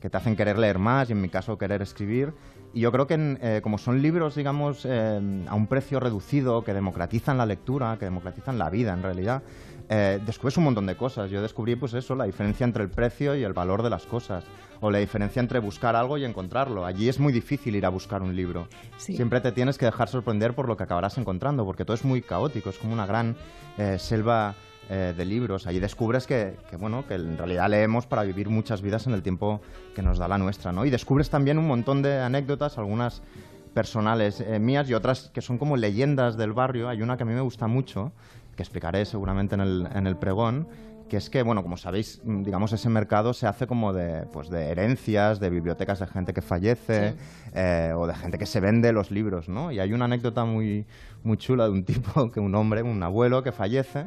[0.01, 2.33] que te hacen querer leer más y en mi caso querer escribir.
[2.75, 6.65] Y yo creo que en, eh, como son libros, digamos, eh, a un precio reducido,
[6.65, 9.43] que democratizan la lectura, que democratizan la vida en realidad,
[9.89, 11.31] eh, descubres un montón de cosas.
[11.31, 14.45] Yo descubrí, pues eso, la diferencia entre el precio y el valor de las cosas,
[14.81, 16.85] o la diferencia entre buscar algo y encontrarlo.
[16.85, 18.69] Allí es muy difícil ir a buscar un libro.
[18.97, 19.15] Sí.
[19.17, 22.23] Siempre te tienes que dejar sorprender por lo que acabarás encontrando, porque todo es muy
[22.23, 23.37] caótico, es como una gran
[23.79, 24.55] eh, selva
[24.91, 25.67] eh, de libros.
[25.67, 29.23] Ahí descubres que, que, bueno, que en realidad leemos para vivir muchas vidas en el
[29.23, 29.61] tiempo
[29.95, 30.85] que nos da la nuestra, ¿no?
[30.85, 33.23] Y descubres también un montón de anécdotas, algunas
[33.73, 36.89] personales eh, mías y otras que son como leyendas del barrio.
[36.89, 38.13] Hay una que a mí me gusta mucho,
[38.57, 40.69] que explicaré seguramente en el, en el pregón,
[41.13, 44.49] que es que, bueno, como sabéis, mm, digamos, ese mercado se hace como de, pues,
[44.49, 47.17] de herencias, de bibliotecas de gente que fallece
[47.55, 49.71] eh, o de gente que se vende los libros, ¿no?
[49.73, 50.87] Y hay una anécdota muy,
[51.23, 54.07] muy chula de un tipo, que un hombre, un abuelo que fallece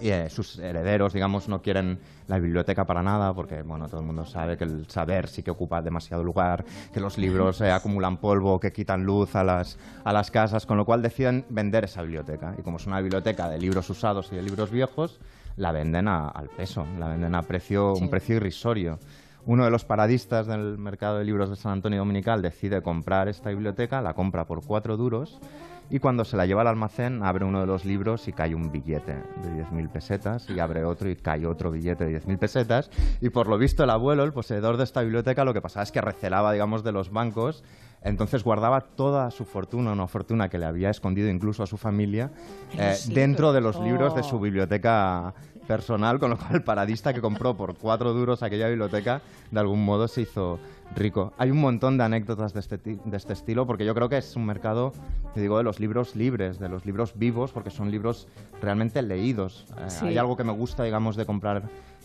[0.00, 4.06] y eh, sus herederos, digamos, no quieren la biblioteca para nada porque, bueno, todo el
[4.06, 8.18] mundo sabe que el saber sí que ocupa demasiado lugar, que los libros eh, acumulan
[8.18, 12.02] polvo, que quitan luz a las, a las casas, con lo cual deciden vender esa
[12.02, 12.54] biblioteca.
[12.58, 15.18] Y como es una biblioteca de libros usados y de libros viejos,
[15.56, 18.98] la venden a- al peso, la venden a precio, un precio irrisorio.
[19.46, 23.48] Uno de los paradistas del mercado de libros de San Antonio Dominical decide comprar esta
[23.48, 25.40] biblioteca, la compra por cuatro duros
[25.90, 28.70] y cuando se la lleva al almacén abre uno de los libros y cae un
[28.70, 33.30] billete de 10.000 pesetas y abre otro y cae otro billete de 10.000 pesetas y
[33.30, 36.00] por lo visto el abuelo, el poseedor de esta biblioteca, lo que pasaba es que
[36.00, 37.64] recelaba, digamos, de los bancos
[38.02, 42.30] entonces guardaba toda su fortuna, una fortuna que le había escondido incluso a su familia,
[42.78, 43.88] eh, dentro de los libros.
[43.88, 44.24] libros de Oh.
[44.24, 45.34] su biblioteca
[45.68, 49.84] personal, con lo cual el paradista que compró por cuatro duros aquella biblioteca, de algún
[49.84, 50.58] modo se hizo
[50.96, 51.34] rico.
[51.36, 54.34] Hay un montón de anécdotas de este, de este estilo, porque yo creo que es
[54.34, 54.94] un mercado,
[55.34, 58.26] te digo, de los libros libres, de los libros vivos, porque son libros
[58.62, 59.66] realmente leídos.
[59.76, 60.06] Eh.
[60.06, 61.62] Hay algo que me gusta, digamos, de comprar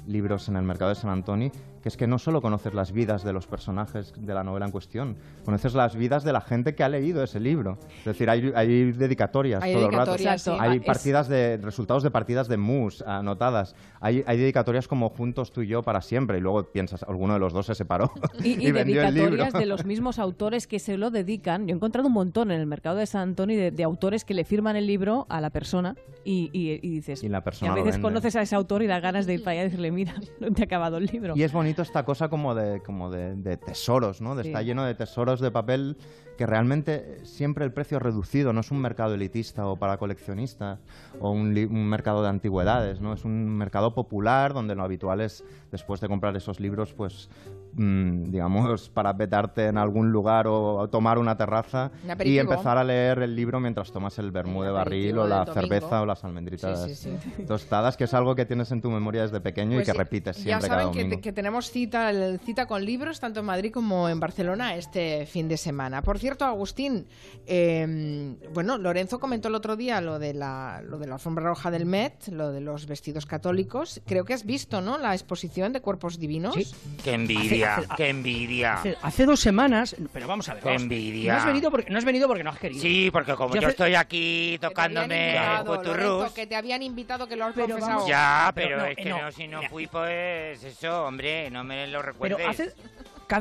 [0.07, 1.51] libros en el mercado de San Antonio,
[1.81, 4.71] que es que no solo conoces las vidas de los personajes de la novela en
[4.71, 7.77] cuestión, conoces las vidas de la gente que ha leído ese libro.
[7.99, 10.11] Es decir, hay, hay dedicatorias Hay todo el rato.
[10.13, 10.51] dedicatorias, sí.
[10.59, 13.75] Hay Ah, partidas de resultados de partidas de mus anotadas.
[13.99, 17.39] Hay, hay dedicatorias como juntos tú y yo para siempre y luego piensas, alguno de
[17.39, 18.11] los dos se separó
[18.43, 19.29] Y, y vendió el libro.
[19.31, 21.67] dedicatorias de los mismos autores que se lo dedican.
[21.67, 24.33] Yo he encontrado un montón en el mercado de San Antonio de, de autores que
[24.33, 27.23] le firman el libro a la persona y, y- y dices...
[27.23, 29.51] Y la persona a veces conoces a ese autor y das ganas de ir para
[29.53, 31.33] allá y decirle, mira, no te ha acabado el libro.
[31.35, 34.35] Y es bonito esta cosa como de, como de, de tesoros, ¿no?
[34.35, 34.49] De Sí.
[34.49, 35.97] Está lleno de tesoros de papel
[36.37, 40.79] que realmente siempre el precio es reducido, no es un mercado elitista o para coleccionistas
[41.19, 43.13] o un, un mercado de antigüedades, ¿no?
[43.13, 47.29] Es un mercado popular donde lo habitual es, después de comprar esos libros, pues,
[47.75, 53.19] mm, digamos, parapetarte en algún lugar o, tomar una terraza Un y empezar a leer
[53.19, 56.95] el libro mientras tomas el vermú de barril o la cerveza o las almendritas Sí,
[56.95, 57.43] sí, sí.
[57.43, 59.97] tostadas, que es algo que tienes en tu memoria desde pequeño Pues y que sí,
[59.97, 61.21] repites Ya siempre cada saben que, domingo.
[61.21, 65.47] que tenemos cita, el- cita con libros tanto en Madrid como en Barcelona este fin
[65.47, 66.01] de semana.
[66.01, 67.05] Por cierto, Agustín,
[67.47, 71.71] eh, bueno, Lorenzo comentó el otro día lo de, la, lo de la alfombra roja
[71.71, 74.01] del Met, lo de los vestidos católicos.
[74.05, 74.97] Creo que has visto, ¿no?
[74.97, 76.55] La exposición de cuerpos divinos.
[76.55, 76.65] Sí.
[77.03, 77.41] ¡Qué envidia!
[77.43, 78.73] Hace- hace- ¡Qué envidia!
[78.75, 80.63] Hace, hace dos semanas, pero vamos a ver.
[80.63, 80.81] Qué vamos.
[80.83, 81.33] envidia.
[81.33, 82.81] No has venido porque no has venido porque no has querido.
[82.81, 87.35] Sí, porque como Yo yo hace- estoy aquí tocándome puturrus, que te habían invitado, que
[87.35, 87.93] lo has Pero confesado.
[87.95, 89.69] vamos- Ya, Pero pero no, es que no, no, si no mira.
[89.69, 92.37] fui, pues eso, hombre, no me lo recuerdes.
[92.37, 92.73] Pero hace,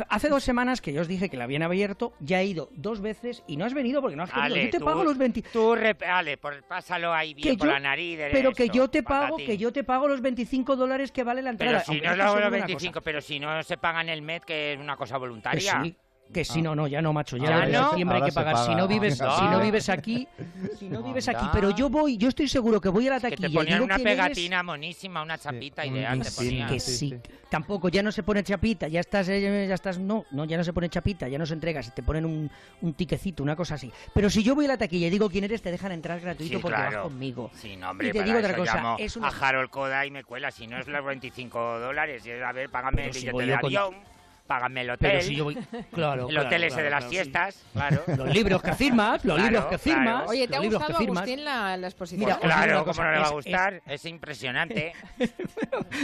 [0.08, 3.00] hace dos semanas que yo os dije que la habían abierto, ya he ido dos
[3.00, 4.46] veces y no has venido porque no has querido.
[4.46, 5.42] Ale, yo te tú- pago los 20.
[5.52, 5.74] Tú,
[6.06, 8.18] Ale, por- pásalo ahí bien que por yo- la nariz.
[8.32, 9.46] pero que yo te pago, patatín.
[9.46, 11.72] que yo te pago los 25 dólares que vale la entrada.
[11.72, 13.04] Pero si aunque no es lo los una 25, cosa.
[13.04, 15.82] pero si no se pagan el MED, que es una cosa Que voluntaria.
[15.82, 15.96] sí,
[16.32, 17.88] que sí, no, no, ya no, macho, ya, ¿Ya en no?
[17.90, 18.66] septiembre hay Ahora que se pagar.
[18.66, 20.26] Si no vives, si no vives aquí,
[20.78, 23.30] si no vives aquí, pero yo voy, yo estoy seguro que voy a la Que
[23.36, 23.48] taquilla.
[23.48, 26.68] te y ponían digo una eres, pegatina monísima, una chapita un ideal te ponían.
[26.70, 27.30] que Sí, sí, sí.
[27.50, 30.64] tampoco ya no se pone chapita, ya estás, eh, ya estás, no, no, ya no
[30.64, 32.50] se pone chapita, ya no se entregas, te ponen un,
[32.80, 33.92] un tiquecito, una cosa así.
[34.14, 36.54] Pero si yo voy a la taquilla y digo quién eres, te dejan entrar gratuito
[36.56, 36.96] Sí, porque claro.
[37.02, 37.50] vas conmigo.
[37.54, 40.24] Sí, no, hombre, Y te digo otra cosa, es una- a Harold Koda y me
[40.24, 40.50] cuela.
[40.50, 43.46] Si no es los 25 dólares, y es, a ver, págame Pero el si billete
[43.46, 43.94] de avión,
[44.46, 45.54] págame el hotel, Pero si yo voy,
[45.92, 47.16] claro, el claro, hotel ese claro, de las claro, sí.
[47.16, 48.02] fiestas, claro.
[48.16, 50.28] Los libros que firmas, los Claro, libros que firmas, claro.
[50.30, 51.04] Oye, ¿te ha los libros gustado.
[51.04, 52.20] Agustín, la, la exposición?
[52.20, 53.82] Mira, Pues claro, una ¿cómo cosa, no le va a es- gustar?
[53.86, 54.92] Es, impresionante.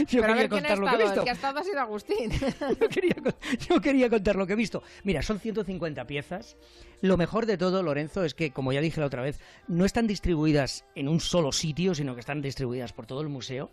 [0.07, 1.19] Yo Pero quería contar lo que he visto.
[1.19, 2.31] El que ha estado ha sido Agustín.
[2.79, 3.35] yo, quería, con-
[3.69, 4.83] yo quería contar lo que he visto.
[5.03, 6.57] Mira, son 150 piezas.
[7.01, 10.07] Lo mejor de todo, Lorenzo, es que, como ya dije la otra vez, no están
[10.07, 13.71] distribuidas en un solo sitio, sino que están distribuidas por todo el museo.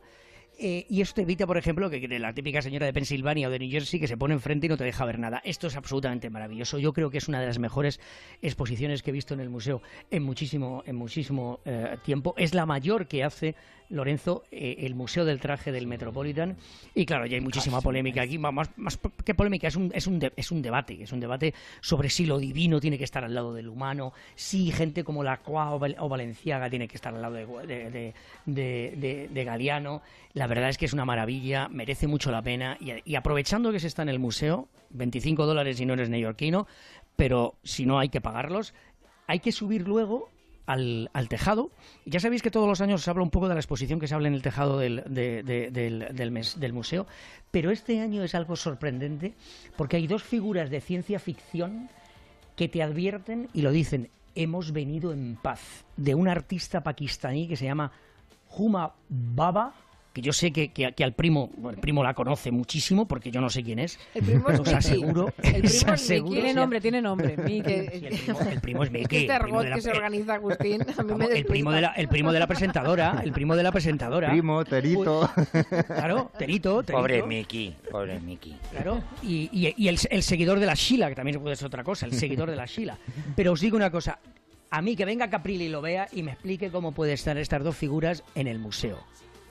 [0.58, 3.58] Eh, y eso te evita, por ejemplo, que la típica señora de Pensilvania o de
[3.58, 5.42] New Jersey que se pone enfrente y no te deja ver nada.
[5.44, 6.78] Esto es absolutamente maravilloso.
[6.78, 8.00] Yo creo que es una de las mejores
[8.40, 12.34] exposiciones que he visto en el museo en muchísimo, en muchísimo eh, tiempo.
[12.38, 13.54] Es la mayor que hace
[13.88, 16.56] Lorenzo, eh, el Museo del Traje del Metropolitan.
[16.94, 18.36] Y claro, ya hay muchísima polémica aquí.
[18.38, 21.02] Más, más que polémica, es un, es, un de- es un debate.
[21.02, 24.72] Es un debate sobre si lo divino tiene que estar al lado del humano, si
[24.72, 28.14] gente como Lacroix o, Val- o Valenciaga tiene que estar al lado de, de, de-
[28.46, 30.02] de- de- de Galeano.
[30.32, 32.76] La verdad es que es una maravilla, merece mucho la pena.
[32.80, 36.66] Y, aprovechando que se está en el museo, 25 dólares si no eres neoyorquino,
[37.16, 38.74] pero si no hay que pagarlos,
[39.26, 40.30] hay que subir luego
[40.66, 41.70] al, al tejado.
[42.04, 44.14] Ya sabéis que todos los años se habla un poco de la exposición que se
[44.14, 47.06] habla en el tejado del, de- de- del, del mes- del museo,
[47.50, 49.34] pero este año es algo sorprendente
[49.76, 51.88] porque hay dos figuras de ciencia ficción
[52.56, 57.56] que te advierten y lo dicen, hemos venido en paz, de un artista pakistaní que
[57.56, 57.92] se llama
[58.56, 59.72] Huma Baba,
[60.16, 63.30] que yo sé que, que- que al primo, bueno, el primo la conoce muchísimo porque
[63.30, 63.98] yo no sé quién es.
[64.14, 66.32] El primo es Os aseguro, El primo os es Mickey.
[66.32, 67.36] Tiene nombre, tiene nombre.
[67.36, 67.88] Mickey.
[68.00, 69.18] Sí, el, primo, el primo es Mickey.
[69.20, 71.70] Este el primo de la- que se organiza Agustín, a mí me Vamos, el primo
[71.70, 75.30] de la el primo de la presentadora el primo de la presentadora Primo, Terito.
[75.86, 78.56] claro terito, terito Pobre Mickey, pobre Mickey.
[78.70, 81.84] claro y, y- y el, el seguidor de la Sheila que también puede ser otra
[81.84, 82.96] cosa el seguidor de la Sheila
[83.34, 84.18] pero os digo una cosa
[84.70, 87.62] a mí que venga Caprile y lo vea y me explique cómo puede estar estas
[87.62, 88.98] dos figuras en el museo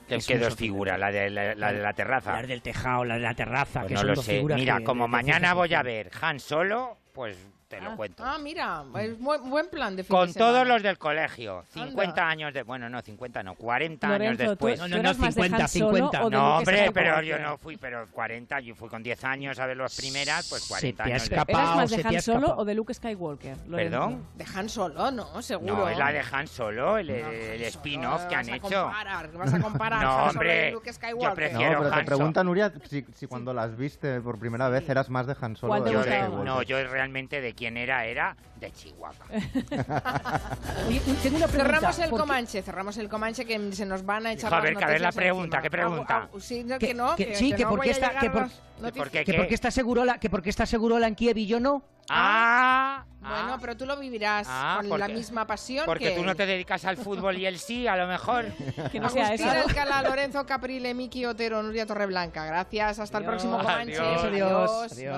[0.08, 2.34] Que una dos figuras, la de la, la de la terraza.
[2.34, 4.36] las del tejado las de la terraza Pues que no son lo dos sé.
[4.36, 7.38] figuras Mira, que- como mañana voy a ver Han Solo, pues
[7.68, 8.24] te lo cuento.
[8.26, 11.64] Ah, mira, es buen, buen plan de fin Con de todos los del colegio.
[11.76, 11.86] Anda.
[11.88, 12.64] 50 años de...
[12.64, 14.80] Bueno, no, 50 no, 40 años Lorenzo, ¿tú, después.
[14.80, 16.24] No, no, no, más de 50, Han Solo 50.
[16.26, 19.60] o de No, hombre, pero yo no fui, pero 40, yo fui con 10 años
[19.60, 21.46] a ver las primeras, pues Se 40 te ha años escapado.
[21.46, 21.64] después.
[21.66, 23.58] ¿Eras más se de te ha Han Solo o de Luke Skywalker?
[23.68, 23.76] Lorenzo?
[24.00, 24.28] ¿Perdón?
[24.36, 25.42] Dejan solo, ¿no?
[25.42, 25.76] Seguro.
[25.76, 28.56] No, es la de Han Solo, el, No, el Han spin-off que han vas a
[28.58, 28.84] hecho.
[28.84, 31.34] comparar, vas a comparar No, Han Solo hombre, y Luke yo Skywalker.
[31.34, 34.88] prefiero- No, pero te Han pregunta Nuria si, si cuando las viste por primera vez
[34.88, 37.54] eras más de Han Solo ¿Cuál o te de Yo de- no, yo realmente de
[37.56, 39.14] quién era, era de Chihuahua.
[40.88, 44.06] Oye, tengo una pregunta Cerramos el ¿por qué- Comanche, cerramos el Comanche que se nos
[44.06, 45.62] van a echar a las ver, que a ver la pregunta, encima.
[45.62, 46.18] ¿qué pregunta?
[46.24, 47.92] Ah, ah, sí, no, Que- no, que- que, sí, que que no por voy qué
[47.92, 48.94] a está- que por- las ¿Que noticias.
[49.04, 49.38] por qué que qué?
[49.38, 51.84] por qué está seguro la que porque está seguro la en Kiev y yo no
[52.08, 56.16] Ah, Bueno, ah, pero tú lo vivirás Ah, con porque- la misma pasión porque que
[56.16, 58.46] tú no te dedicas al fútbol y él sí, a lo mejor.
[58.92, 59.68] Que no sea Agustín eso.
[59.68, 62.46] Alcalá, Lorenzo Caprile, Miki Otero, Nuria Torreblanca.
[62.46, 63.98] Gracias, hasta el próximo Comanche.
[63.98, 64.92] Adiós, adiós.
[64.92, 65.18] Adiós.